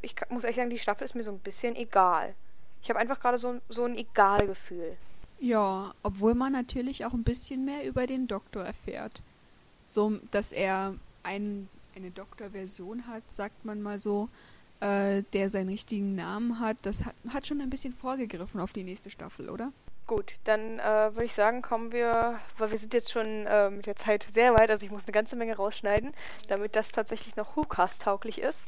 [0.02, 2.34] ich muss ehrlich sagen, die Staffel ist mir so ein bisschen egal.
[2.82, 4.98] Ich habe einfach gerade so, so ein Egalgefühl.
[5.40, 9.22] Ja, obwohl man natürlich auch ein bisschen mehr über den Doktor erfährt.
[9.86, 11.70] So, dass er ein,
[12.02, 14.30] eine Doktorversion hat, sagt man mal so,
[14.80, 16.78] äh, der seinen richtigen Namen hat.
[16.82, 19.72] Das hat, hat schon ein bisschen vorgegriffen auf die nächste Staffel, oder?
[20.08, 23.86] Gut, dann äh, würde ich sagen, kommen wir, weil wir sind jetzt schon äh, mit
[23.86, 26.14] der Zeit sehr weit, also ich muss eine ganze Menge rausschneiden,
[26.48, 28.68] damit das tatsächlich noch WhoCast-tauglich ist.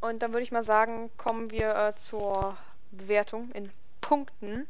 [0.00, 2.56] Und dann würde ich mal sagen, kommen wir äh, zur
[2.90, 4.66] Bewertung in Punkten.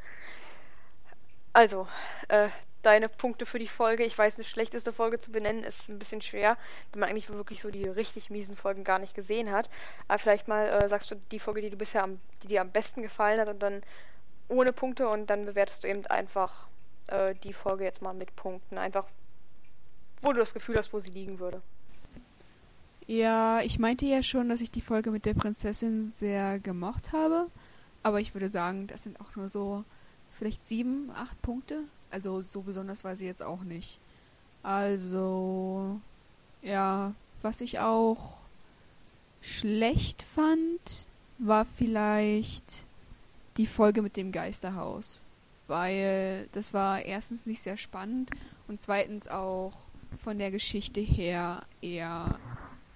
[1.53, 1.87] Also,
[2.29, 2.49] äh,
[2.83, 4.05] deine Punkte für die Folge.
[4.05, 6.57] Ich weiß, eine schlechteste Folge zu benennen ist ein bisschen schwer,
[6.93, 9.69] wenn man eigentlich wirklich so die richtig miesen Folgen gar nicht gesehen hat.
[10.07, 12.71] Aber vielleicht mal äh, sagst du die Folge, die du bisher am, die dir am
[12.71, 13.83] besten gefallen hat und dann
[14.49, 16.67] ohne Punkte und dann bewertest du eben einfach
[17.09, 18.79] äh, die Folge jetzt mal mit Punkten.
[18.79, 19.07] Einfach,
[20.23, 21.61] wo du das Gefühl hast, wo sie liegen würde.
[23.07, 27.47] Ja, ich meinte ja schon, dass ich die Folge mit der Prinzessin sehr gemocht habe.
[28.03, 29.85] Aber ich würde sagen, das sind auch nur so
[30.31, 31.85] vielleicht sieben, acht Punkte.
[32.11, 34.01] Also so besonders war sie jetzt auch nicht.
[34.62, 36.01] Also,
[36.62, 38.38] ja, was ich auch
[39.40, 41.07] schlecht fand,
[41.38, 42.85] war vielleicht
[43.57, 45.23] die Folge mit dem Geisterhaus.
[45.66, 48.31] Weil das war erstens nicht sehr spannend
[48.68, 49.73] und zweitens auch
[50.18, 52.38] von der Geschichte her eher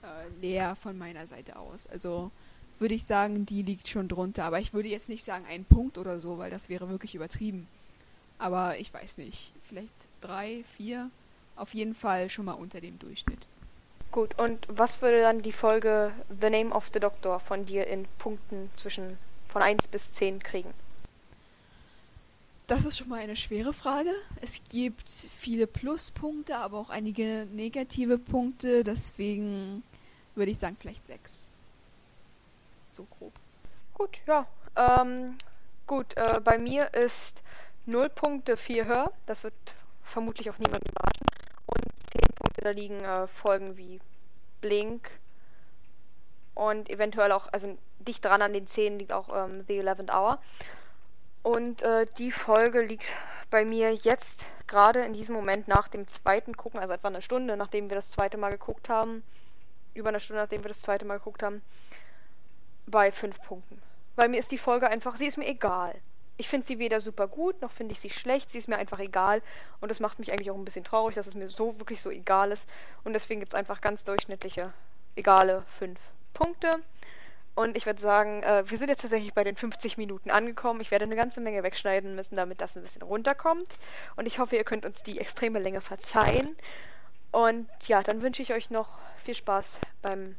[0.02, 1.86] äh, leer von meiner Seite aus.
[1.86, 2.30] Also
[2.78, 4.44] würde ich sagen, die liegt schon drunter.
[4.44, 7.68] Aber ich würde jetzt nicht sagen einen Punkt oder so, weil das wäre wirklich übertrieben.
[8.42, 11.12] Aber ich weiß nicht, vielleicht drei, vier,
[11.54, 13.46] auf jeden Fall schon mal unter dem Durchschnitt.
[14.10, 18.04] Gut, und was würde dann die Folge The Name of the Doctor von dir in
[18.18, 20.74] Punkten zwischen von 1 bis 10 kriegen?
[22.66, 24.12] Das ist schon mal eine schwere Frage.
[24.40, 28.82] Es gibt viele Pluspunkte, aber auch einige negative Punkte.
[28.82, 29.84] Deswegen
[30.34, 31.46] würde ich sagen, vielleicht 6.
[32.90, 33.34] So grob.
[33.94, 34.48] Gut, ja.
[34.74, 35.36] Ähm,
[35.86, 37.40] gut, äh, bei mir ist
[37.86, 39.12] 0 Punkte 4 Hör.
[39.26, 39.54] Das wird
[40.02, 41.26] vermutlich auch niemand überraschen.
[41.66, 44.00] Und zehn Punkte, da liegen äh, Folgen wie
[44.60, 45.10] Blink
[46.54, 50.38] und eventuell auch, also dicht dran an den zehn liegt auch ähm, The Eleventh Hour.
[51.42, 53.12] Und äh, die Folge liegt
[53.50, 57.56] bei mir jetzt gerade in diesem Moment nach dem zweiten Gucken, also etwa eine Stunde,
[57.56, 59.22] nachdem wir das zweite Mal geguckt haben,
[59.94, 61.62] über eine Stunde, nachdem wir das zweite Mal geguckt haben,
[62.86, 63.82] bei fünf Punkten.
[64.16, 65.94] Weil mir ist die Folge einfach, sie ist mir egal.
[66.36, 68.50] Ich finde sie weder super gut, noch finde ich sie schlecht.
[68.50, 69.42] Sie ist mir einfach egal.
[69.80, 72.10] Und das macht mich eigentlich auch ein bisschen traurig, dass es mir so wirklich so
[72.10, 72.68] egal ist.
[73.04, 74.72] Und deswegen gibt es einfach ganz durchschnittliche,
[75.14, 76.00] egale fünf
[76.32, 76.80] Punkte.
[77.54, 80.80] Und ich würde sagen, äh, wir sind jetzt tatsächlich bei den 50 Minuten angekommen.
[80.80, 83.78] Ich werde eine ganze Menge wegschneiden müssen, damit das ein bisschen runterkommt.
[84.16, 86.56] Und ich hoffe, ihr könnt uns die extreme Länge verzeihen.
[87.30, 90.36] Und ja, dann wünsche ich euch noch viel Spaß beim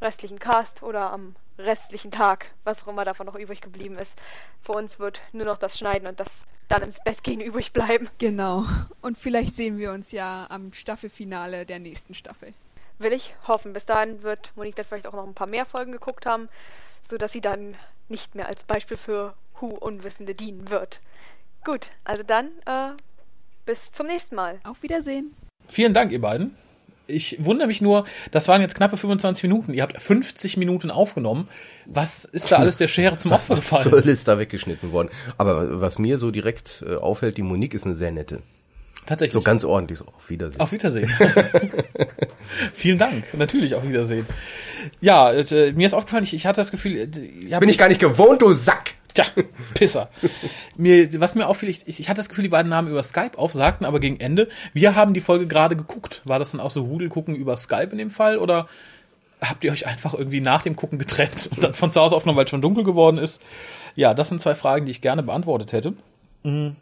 [0.00, 4.16] restlichen Cast oder am restlichen Tag, was auch immer davon noch übrig geblieben ist.
[4.62, 8.08] Für uns wird nur noch das Schneiden und das dann ins Bett gehen übrig bleiben.
[8.18, 8.64] Genau.
[9.00, 12.52] Und vielleicht sehen wir uns ja am Staffelfinale der nächsten Staffel.
[12.98, 13.72] Will ich hoffen.
[13.72, 16.48] Bis dahin wird Monique dann vielleicht auch noch ein paar mehr Folgen geguckt haben,
[17.02, 17.76] sodass sie dann
[18.08, 21.00] nicht mehr als Beispiel für Who-Unwissende dienen wird.
[21.64, 22.92] Gut, also dann äh,
[23.64, 24.60] bis zum nächsten Mal.
[24.64, 25.34] Auf Wiedersehen.
[25.68, 26.56] Vielen Dank, ihr beiden.
[27.08, 29.72] Ich wundere mich nur, das waren jetzt knappe 25 Minuten.
[29.74, 31.48] Ihr habt 50 Minuten aufgenommen.
[31.86, 33.90] Was ist da alles der Schere zum Opfer Was gefallen?
[33.90, 35.08] soll ist da weggeschnitten worden?
[35.38, 38.40] Aber was mir so direkt äh, auffällt, die Monique ist eine sehr nette.
[39.06, 39.34] Tatsächlich.
[39.34, 39.98] So ganz ordentlich.
[39.98, 40.60] So, auf Wiedersehen.
[40.60, 41.08] Auf Wiedersehen.
[42.74, 43.24] Vielen Dank.
[43.34, 44.26] Natürlich auf Wiedersehen.
[45.00, 47.08] Ja, äh, mir ist aufgefallen, ich, ich hatte das Gefühl, äh,
[47.46, 48.95] ich hab- Bin ich gar nicht gewohnt, du Sack!
[49.16, 49.24] Tja,
[49.72, 50.10] Pisser.
[50.76, 53.54] mir, was mir auffiel, ich, ich hatte das Gefühl, die beiden nahmen über Skype auf,
[53.54, 56.20] sagten aber gegen Ende, wir haben die Folge gerade geguckt.
[56.24, 58.68] War das dann auch so Rudelgucken über Skype in dem Fall oder
[59.40, 62.36] habt ihr euch einfach irgendwie nach dem Gucken getrennt und dann von zu Hause aufgenommen,
[62.36, 63.40] weil es schon dunkel geworden ist?
[63.94, 65.94] Ja, das sind zwei Fragen, die ich gerne beantwortet hätte.
[66.42, 66.76] Mhm.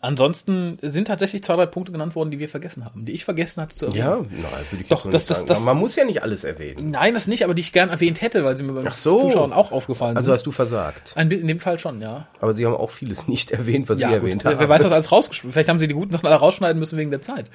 [0.00, 3.60] Ansonsten sind tatsächlich zwei, drei Punkte genannt worden, die wir vergessen haben, die ich vergessen
[3.62, 4.04] hatte zu erwähnen.
[4.04, 4.26] Ja, nein,
[4.70, 5.48] würde ich Doch, so das- nicht das- sagen.
[5.48, 6.90] das- man muss ja nicht alles erwähnen.
[6.92, 9.18] Nein, das nicht, aber die ich gern erwähnt hätte, weil sie mir beim so.
[9.18, 10.34] Zuschauen auch aufgefallen Also sind.
[10.34, 11.12] hast du versagt.
[11.16, 12.28] Ein, in dem Fall schon, ja.
[12.40, 14.58] Aber sie haben auch vieles nicht erwähnt, was Ja, sie gut, erwähnt haben.
[14.60, 17.10] wer weiß, was alles rausgeschnitten Vielleicht haben sie die guten Sachen alle rausschneiden müssen wegen
[17.10, 17.50] der Zeit.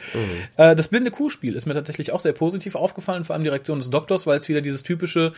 [0.58, 3.80] Äh, das blinde Kuhspiel ist mir tatsächlich auch sehr positiv aufgefallen, vor allem die Reaktion
[3.80, 5.32] des Doktors, weil es wieder dieses typische,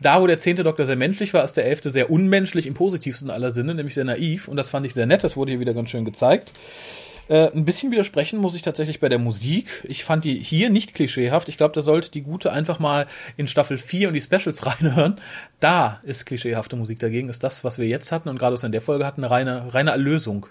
[0.00, 3.30] da wo der zehnte Doktor sehr menschlich war, ist der elfte sehr unmenschlich im positivsten
[3.30, 4.48] aller Sinne, nämlich sehr naiv.
[4.48, 6.52] Und das fand ich sehr nett, das wurde hier wieder ganz schön gezeigt.
[7.30, 9.84] Äh, ein bisschen widersprechen muss ich tatsächlich bei der Musik.
[9.86, 11.48] Ich fand die hier nicht klischeehaft.
[11.48, 15.14] Ich glaube, da sollte die Gute einfach mal in Staffel 4 und die Specials reinhören.
[15.60, 18.72] Da ist klischeehafte Musik dagegen, ist das, was wir jetzt hatten und gerade was in
[18.72, 20.46] der Folge hatten, eine reine, reine Erlösung.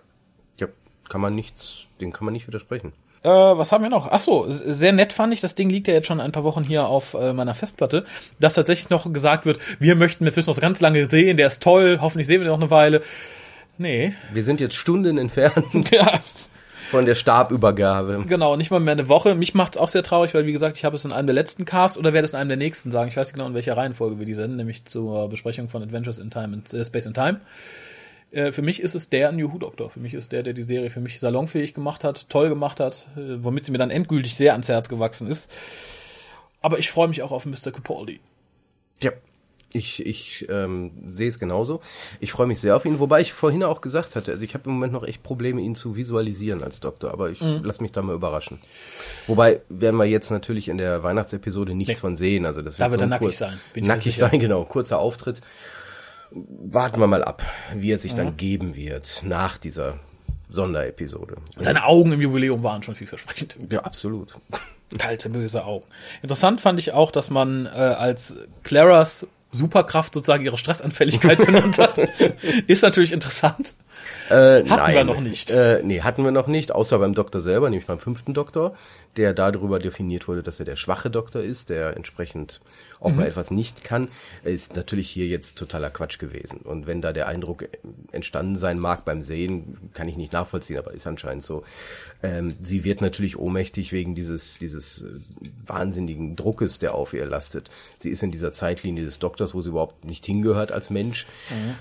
[0.58, 0.68] Ja,
[1.10, 2.94] kann man nichts, dem kann man nicht widersprechen.
[3.24, 4.08] Äh, was haben wir noch?
[4.10, 6.64] Ach so, sehr nett fand ich, das Ding liegt ja jetzt schon ein paar Wochen
[6.64, 8.06] hier auf äh, meiner Festplatte,
[8.40, 12.28] dass tatsächlich noch gesagt wird, wir möchten noch ganz lange sehen, der ist toll, hoffentlich
[12.28, 13.02] sehen wir den noch eine Weile.
[13.78, 14.14] Nee.
[14.34, 16.20] Wir sind jetzt Stunden entfernt Ja,
[16.90, 18.26] von der Stabübergabe.
[18.28, 19.36] genau, nicht mal mehr eine Woche.
[19.36, 21.64] Mich macht's auch sehr traurig, weil wie gesagt, ich habe es in einem der letzten
[21.66, 23.10] Cast oder werde es in einem der nächsten sagen.
[23.10, 26.20] Ich weiß nicht genau, in welcher Reihenfolge wir die senden, nämlich zur Besprechung von Adventures
[26.20, 27.40] in Time and, äh, Space and Time.
[28.32, 29.90] Äh, für mich ist es der New Who Doctor.
[29.90, 33.08] Für mich ist der, der die Serie für mich salonfähig gemacht hat, toll gemacht hat,
[33.18, 35.50] äh, womit sie mir dann endgültig sehr ans Herz gewachsen ist.
[36.62, 37.72] Aber ich freue mich auch auf Mr.
[37.72, 38.20] Capaldi.
[39.02, 39.12] Ja.
[39.72, 41.80] Ich, ich ähm, sehe es genauso.
[42.20, 44.64] Ich freue mich sehr auf ihn, wobei ich vorhin auch gesagt hatte, also ich habe
[44.66, 47.62] im Moment noch echt Probleme, ihn zu visualisieren als Doktor, aber ich Mhm.
[47.64, 48.58] lass mich da mal überraschen.
[49.28, 52.00] Wobei werden wir jetzt natürlich in der Weihnachtsepisode nichts Nee.
[52.00, 52.48] von sehen.
[52.48, 54.66] Also das Da wird wird so er nackig sein, bin Nackig sein, genau.
[54.66, 55.40] Kurzer Auftritt.
[56.32, 58.18] Warten wir mal ab, wie er sich Mhm.
[58.18, 60.00] dann geben wird nach dieser
[60.50, 61.36] Sonderepisode.
[61.58, 63.58] Seine Augen im Jubiläum waren schon vielversprechend.
[63.72, 64.36] Ja, absolut.
[64.98, 65.86] Kalte, böse Augen.
[66.24, 71.98] Interessant fand ich auch, dass man äh, als Claras Superkraft sozusagen ihre Stressanfälligkeit benannt hat.
[72.68, 73.74] Ist natürlich interessant.
[74.30, 75.50] Äh, Hatten wir noch nicht.
[75.52, 78.76] Äh, nee, hatten wir noch nicht, außer beim Doktor selber, nämlich beim fünften Doktor,
[79.18, 82.62] der darüber definiert wurde, dass er der schwache Doktor ist, der entsprechend
[83.00, 83.16] auch Mhm.
[83.18, 84.10] mal etwas nicht kann,
[84.44, 86.60] ist natürlich hier jetzt totaler Quatsch gewesen.
[86.60, 87.66] Und wenn da der Eindruck
[88.12, 91.64] entstanden sein mag beim Sehen, kann ich nicht nachvollziehen, aber ist anscheinend so.
[92.22, 95.08] Ähm, sie wird natürlich ohnmächtig wegen dieses, dieses äh,
[95.66, 97.70] wahnsinnigen Druckes, der auf ihr lastet.
[97.98, 101.26] Sie ist in dieser Zeitlinie des Doktors, wo sie überhaupt nicht hingehört als Mensch.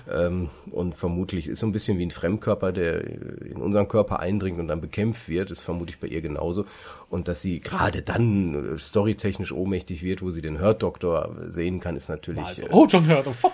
[0.09, 4.59] Ähm, und vermutlich ist so ein bisschen wie ein Fremdkörper, der in unseren Körper eindringt
[4.59, 6.65] und dann bekämpft wird, ist vermutlich bei ihr genauso.
[7.09, 11.95] Und dass sie gerade dann äh, storytechnisch ohnmächtig wird, wo sie den Hört-Doktor sehen kann,
[11.95, 13.51] ist natürlich Also, äh, oh, John Hurt, oh,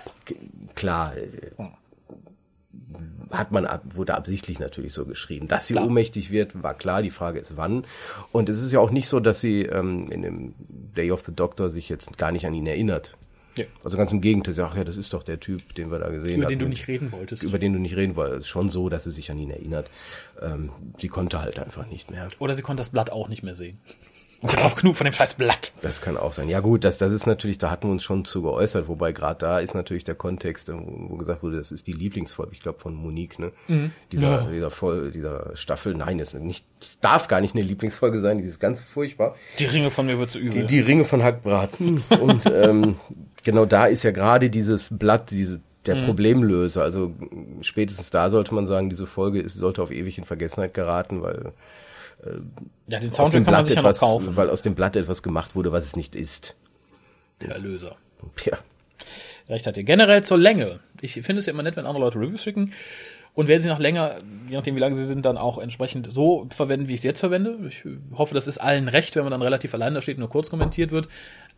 [0.75, 1.15] klar.
[1.15, 1.63] Äh,
[3.31, 5.47] hat man wurde absichtlich natürlich so geschrieben.
[5.47, 5.87] Dass sie Klar.
[5.87, 7.01] ohnmächtig wird, war klar.
[7.01, 7.85] Die Frage ist wann.
[8.31, 10.53] Und es ist ja auch nicht so, dass sie ähm, in dem
[10.95, 13.17] Day of the Doctor sich jetzt gar nicht an ihn erinnert.
[13.55, 13.65] Ja.
[13.83, 16.09] Also ganz im Gegenteil, sie sagt, ja, das ist doch der Typ, den wir da
[16.09, 16.49] gesehen Über hatten.
[16.53, 17.43] den du nicht reden wolltest.
[17.43, 18.39] Über den du nicht reden wolltest.
[18.39, 19.87] Es ist schon so, dass sie sich an ihn erinnert.
[20.41, 22.27] Ähm, sie konnte halt einfach nicht mehr.
[22.39, 23.79] Oder sie konnte das Blatt auch nicht mehr sehen.
[24.43, 25.71] Ich auch genug von dem scheiß Blatt.
[25.81, 26.49] Das kann auch sein.
[26.49, 29.39] Ja gut, das, das ist natürlich, da hatten wir uns schon zu geäußert, wobei gerade
[29.39, 32.79] da ist natürlich der Kontext, äh, wo gesagt wurde, das ist die Lieblingsfolge, ich glaube
[32.79, 33.53] von Monique, ne?
[34.11, 34.47] Dieser, Ja.
[34.51, 38.59] dieser, Voll, dieser Staffel, nein, nicht, es darf gar nicht eine Lieblingsfolge sein, die ist
[38.59, 39.35] ganz furchtbar.
[39.57, 40.65] Die Ringe von mir wird zu Die, übel.
[40.67, 42.03] die Ringe von Hackbraten.
[42.19, 42.99] Und ähm,
[43.45, 46.83] genau da ist ja gerade dieses Blatt, diese, der Problemlöser.
[46.83, 47.13] Also
[47.61, 51.53] spätestens da sollte man sagen, diese Folge ist, sollte auf ewig in Vergessenheit geraten, weil
[52.87, 54.35] ja, den aus dem kann man Blatt sich ja etwas, kaufen.
[54.35, 56.55] weil aus dem Blatt etwas gemacht wurde, was es nicht ist.
[57.41, 57.95] Der Erlöser.
[58.45, 58.57] Ja.
[59.49, 59.83] Recht hat ihr.
[59.83, 60.79] Generell zur Länge.
[61.01, 62.73] Ich finde es ja immer nett, wenn andere Leute Reviews schicken.
[63.35, 64.15] Und werden sie noch länger,
[64.47, 67.19] je nachdem wie lange sie sind, dann auch entsprechend so verwenden, wie ich es jetzt
[67.19, 67.59] verwende.
[67.67, 70.29] Ich hoffe, das ist allen recht, wenn man dann relativ allein da steht und nur
[70.29, 71.09] kurz kommentiert wird.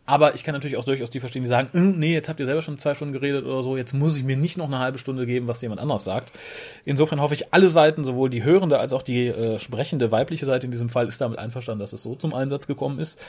[0.08, 2.46] Aber ich kann natürlich auch durchaus die verstehen, die sagen, "Äh, nee, jetzt habt ihr
[2.46, 4.96] selber schon zwei Stunden geredet oder so, jetzt muss ich mir nicht noch eine halbe
[4.96, 6.32] Stunde geben, was jemand anderes sagt.
[6.86, 10.64] Insofern hoffe ich, alle Seiten, sowohl die hörende als auch die äh, sprechende weibliche Seite
[10.64, 13.20] in diesem Fall, ist damit einverstanden, dass es so zum Einsatz gekommen ist.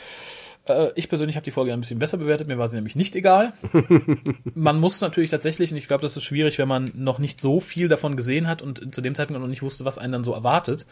[0.67, 3.13] Äh, ich persönlich habe die Folge ein bisschen besser bewertet, mir war sie nämlich nicht
[3.13, 3.51] egal.
[4.53, 7.59] man muss natürlich tatsächlich, und ich glaube, das ist schwierig, wenn man noch nicht so
[7.59, 10.31] viel davon gesehen hat und zu dem Zeitpunkt noch nicht wusste, was einen dann so
[10.31, 10.85] erwartet.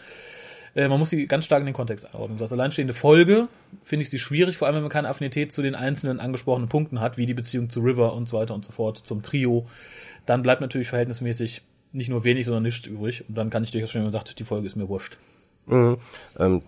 [0.77, 2.39] Äh, man muss sie ganz stark in den Kontext einordnen.
[2.39, 3.49] Als alleinstehende Folge
[3.83, 7.01] finde ich sie schwierig, vor allem wenn man keine Affinität zu den einzelnen angesprochenen Punkten
[7.01, 9.65] hat, wie die Beziehung zu River und so weiter und so fort, zum Trio.
[10.27, 11.63] Dann bleibt natürlich verhältnismäßig
[11.93, 13.27] nicht nur wenig, sondern nichts übrig.
[13.27, 15.17] Und dann kann ich durchaus schon, wenn man sagt, die Folge ist mir wurscht.
[15.65, 15.97] Mhm.
[16.37, 16.61] Ähm,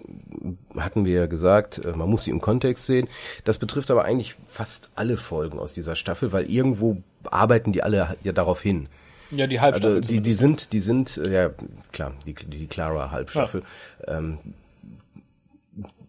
[0.76, 3.08] hatten wir ja gesagt, äh, man muss sie im Kontext sehen.
[3.44, 6.98] Das betrifft aber eigentlich fast alle Folgen aus dieser Staffel, weil irgendwo
[7.30, 8.90] arbeiten die alle ja darauf hin.
[9.32, 9.98] Ja, die Halbstaffel.
[9.98, 11.50] Also die, die sind, die sind, äh, ja
[11.92, 13.64] klar, die, die Clara Halbstaffel.
[14.08, 14.40] Ähm,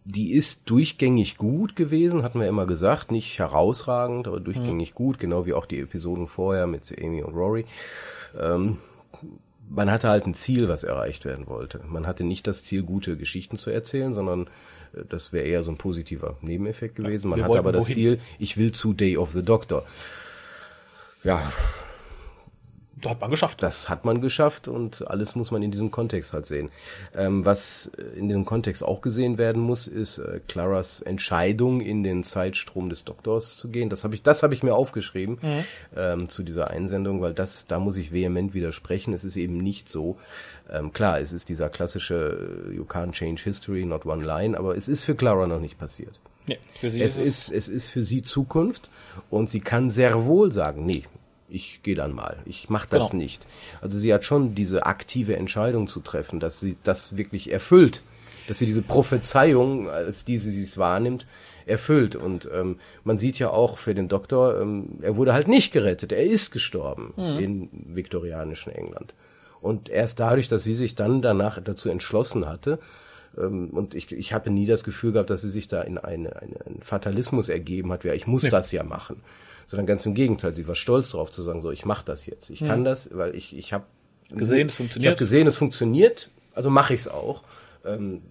[0.04, 5.46] die ist durchgängig gut gewesen, hatten wir immer gesagt, nicht herausragend, aber durchgängig gut, genau
[5.46, 7.64] wie auch die Episoden vorher mit Amy und Rory.
[8.38, 8.78] Ähm,
[9.68, 11.80] man hatte halt ein Ziel, was erreicht werden wollte.
[11.87, 14.48] Man hatte nicht das Ziel, gute Geschichten zu erzählen, sondern
[14.94, 17.30] äh, das wäre eher so ein positiver Nebeneffekt gewesen.
[17.30, 17.94] Man hatte aber das wohin?
[17.94, 19.85] Ziel, ich will zu Day of the Doctor.
[21.22, 21.40] Ja,
[23.08, 23.62] hat man geschafft.
[23.62, 26.70] das hat man geschafft und alles muss man in diesem Kontext halt sehen.
[27.14, 32.24] Ähm, was in diesem Kontext auch gesehen werden muss, ist äh, Claras Entscheidung, in den
[32.24, 33.90] Zeitstrom des Doktors zu gehen.
[33.90, 35.38] Das habe ich, das habe ich mir aufgeschrieben
[35.96, 39.12] ähm, zu dieser Einsendung, weil das, da muss ich vehement widersprechen.
[39.12, 40.18] Es ist eben nicht so.
[40.70, 44.76] Ähm, klar, es ist dieser klassische äh, You can't change history, not one line, aber
[44.76, 46.20] es ist für Clara noch nicht passiert.
[46.46, 48.90] Nee, für sie Es ist, es ist für sie Zukunft
[49.30, 51.04] und sie kann sehr wohl sagen, nee,
[51.50, 53.22] ich gehe dann mal, ich mache das Genau.
[53.22, 53.46] nicht.
[53.80, 58.02] Also sie hat schon diese aktive Entscheidung zu treffen, dass sie das wirklich erfüllt,
[58.48, 61.26] dass sie diese Prophezeiung, als die sie es wahrnimmt,
[61.66, 62.16] erfüllt.
[62.16, 66.12] Und ähm, man sieht ja auch für den Doktor, ähm, er wurde halt nicht gerettet,
[66.12, 69.14] er ist gestorben im viktorianischen England.
[69.60, 72.78] Und erst dadurch, dass sie sich dann danach dazu entschlossen hatte,
[73.38, 76.36] ähm, und ich, ich habe nie das Gefühl gehabt, dass sie sich da in eine,
[76.36, 79.20] eine, einen Fatalismus ergeben hat, ja, ich muss das ja machen.
[79.70, 82.50] Sondern ganz im Gegenteil, sie war stolz darauf zu sagen, so, ich mache das jetzt.
[82.50, 83.85] Ich kann das, weil ich, ich habe
[84.30, 85.11] Gesehen, es Ich funktioniert.
[85.12, 87.44] habe gesehen, es funktioniert, also mache ich es auch,
[87.85, 88.22] ähm,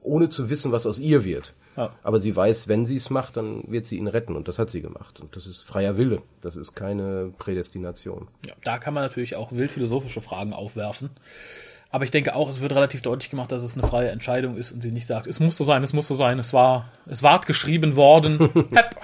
[0.00, 1.52] ohne zu wissen, was aus ihr wird.
[1.76, 1.92] Ja.
[2.02, 4.36] Aber sie weiß, wenn sie es macht, dann wird sie ihn retten.
[4.36, 5.20] Und das hat sie gemacht.
[5.20, 6.22] Und das ist freier Wille.
[6.40, 8.28] Das ist keine Prädestination.
[8.46, 11.10] Ja, da kann man natürlich auch wild philosophische Fragen aufwerfen.
[11.90, 14.72] Aber ich denke auch, es wird relativ deutlich gemacht, dass es eine freie Entscheidung ist
[14.72, 17.22] und sie nicht sagt, es muss so sein, es muss so sein, es war, es
[17.22, 18.38] ward geschrieben worden.
[18.74, 18.96] Hepp.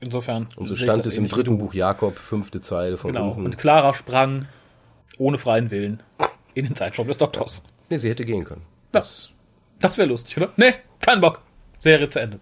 [0.00, 0.48] Insofern.
[0.56, 1.58] Und so stand das es im dritten.
[1.58, 3.30] Buch Jakob, fünfte Zeile von Genau.
[3.30, 3.44] unten.
[3.46, 4.46] Und Clara sprang
[5.18, 6.02] ohne freien Willen
[6.54, 7.62] in den Zeitschraub des Doktors.
[7.90, 8.62] nee, sie hätte gehen können.
[8.94, 9.02] Ja.
[9.80, 10.50] Das wäre lustig, oder?
[10.56, 11.40] Nee, kein Bock.
[11.78, 12.40] Serie zu Ende.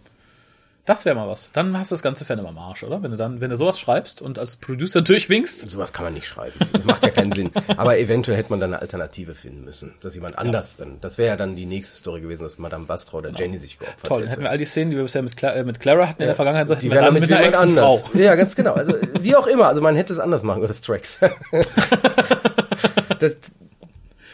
[0.86, 1.50] Das wäre mal was.
[1.52, 3.02] Dann hast du das ganze Fan im Arsch, oder?
[3.02, 5.68] Wenn du dann, wenn du sowas schreibst und als Producer durchwinkst.
[5.68, 6.54] Sowas kann man nicht schreiben.
[6.72, 7.50] Das macht ja keinen Sinn.
[7.76, 9.94] Aber eventuell hätte man dann eine Alternative finden müssen.
[10.00, 13.18] Dass jemand anders dann, das wäre ja dann die nächste Story gewesen, dass Madame Bastra
[13.18, 14.30] oder Jenny sich geopfert Toll, dann hätte.
[14.30, 16.28] hätten wir all die Szenen, die wir bisher mit, Cla äh, mit Clara hatten in
[16.28, 17.64] der Vergangenheit, die hätten wir wären dann mit, mit einer Ex-Frau.
[17.64, 18.04] anders.
[18.14, 18.74] Ja, ganz genau.
[18.74, 19.66] Also wie auch immer.
[19.66, 21.18] Also man hätte es anders machen oder Strikes.
[23.18, 23.36] das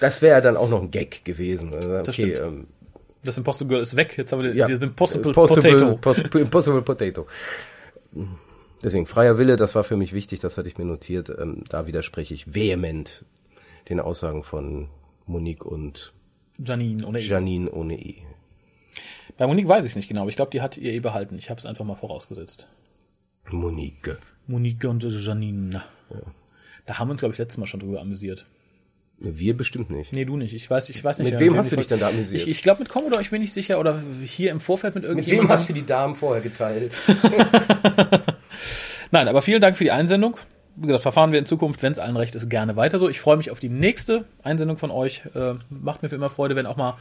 [0.01, 1.73] das wäre ja dann auch noch ein Gag gewesen.
[1.73, 2.39] Okay, stimmt.
[2.41, 2.67] ähm,
[3.25, 4.15] Das Impossible Girl ist weg.
[4.17, 5.97] Jetzt haben wir ja, den Impossible äh, possible, Potato.
[5.97, 7.27] Poss Impossible Potato.
[8.83, 11.31] Deswegen freier Wille, das war für mich wichtig, das hatte ich mir notiert.
[11.31, 13.25] Ähm, da widerspreche ich vehement
[13.89, 14.89] den Aussagen von
[15.27, 16.13] Monique und
[16.59, 17.23] Janine ohne E.
[17.23, 18.23] Janine ohne E.
[19.39, 21.37] Bei Monique weiß ich es nicht genau, aber ich glaube, die hat ihr E behalten.
[21.39, 22.69] Ich habe es einfach mal vorausgesetzt.
[23.51, 24.19] Monique.
[24.47, 25.83] Monique und Janine.
[26.87, 28.47] Da haben wir uns, glaube ich, letztes Mal schon drüber amüsiert.
[29.25, 30.13] Wir bestimmt nicht.
[30.13, 30.53] Nee, du nicht.
[30.53, 31.31] Ich weiß, ich weiß nicht.
[31.31, 32.43] Mit wem hast ich du dich denn da amüsiert?
[32.43, 33.79] Ich, ich glaube mit Commodore, ich bin nicht sicher.
[33.79, 35.49] Oder hier im Vorfeld mit Mit irgendjemandem.
[35.49, 36.97] wem hast du die Damen vorher geteilt?
[39.13, 40.37] Nein, aber vielen Dank für die Einsendung.
[40.75, 43.09] Wie gesagt, verfahren wir in Zukunft, wenn es allen recht ist, gerne weiter so.
[43.09, 45.23] Ich freue mich auf die nächste Einsendung von euch.
[45.35, 46.97] Äh, macht mir für immer Freude, wenn auch mal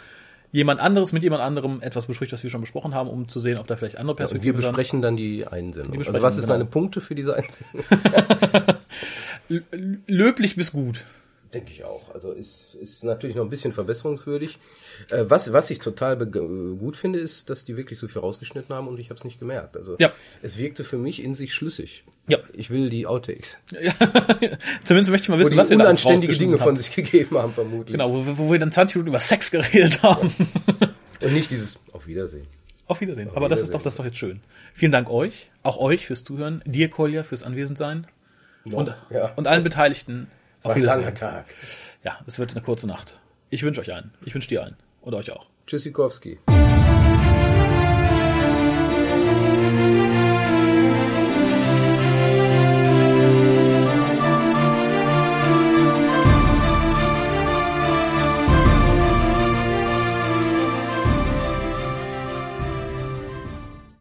[0.52, 3.58] jemand anderes mit jemand anderem etwas bespricht, was wir schon besprochen haben, um zu sehen,
[3.58, 4.72] ob da vielleicht andere wir Perspektiven sind.
[4.72, 5.94] besprechen dann die Einsendung.
[5.94, 6.56] Die also was ist genau.
[6.56, 8.78] deine Punkte für diese Einsendung?
[10.08, 11.06] Löblich bis gut.
[11.54, 12.14] Denke ich auch.
[12.16, 14.58] Also ist, ist natürlich noch ein bisschen verbesserungswürdig.
[15.10, 18.74] Äh, was, was ich total bege- gut finde, ist, dass die wirklich so viel rausgeschnitten
[18.74, 19.76] haben und ich habe es nicht gemerkt.
[19.76, 20.14] Also Ja.
[20.42, 22.06] es wirkte für mich in sich schlüssig.
[22.28, 22.38] Ja.
[22.54, 23.58] Ich will die Outtakes.
[24.86, 26.78] Zumindest möchte ich mal wissen, was ihr da unanständige Dinge rausgeschnitten von habt.
[26.84, 27.92] sich gegeben haben, vermutlich.
[27.94, 30.34] Genau, wo, wo wir dann 20 Minuten über Sex geredet haben.
[31.22, 32.48] Und nicht dieses Auf Wiedersehen.
[32.88, 33.30] Auf Wiedersehen.
[33.36, 33.74] Aber das ist Wiedersehen.
[33.80, 34.42] doch, das ist doch jetzt schön.
[34.74, 38.08] Vielen Dank euch, auch euch fürs Zuhören, dir Kolja fürs Anwesendsein
[38.66, 39.32] und, ja.
[39.36, 40.28] und allen Beteiligten.
[40.64, 41.02] Auf ein Wiedersehen.
[41.04, 41.46] langer Tag.
[42.04, 43.20] Ja, es wird eine kurze Nacht.
[43.50, 44.14] Ich wünsche euch einen.
[44.26, 44.78] Ich wünsche dir einen.
[45.02, 45.48] Und euch auch.
[45.68, 46.40] Tschüssikowski.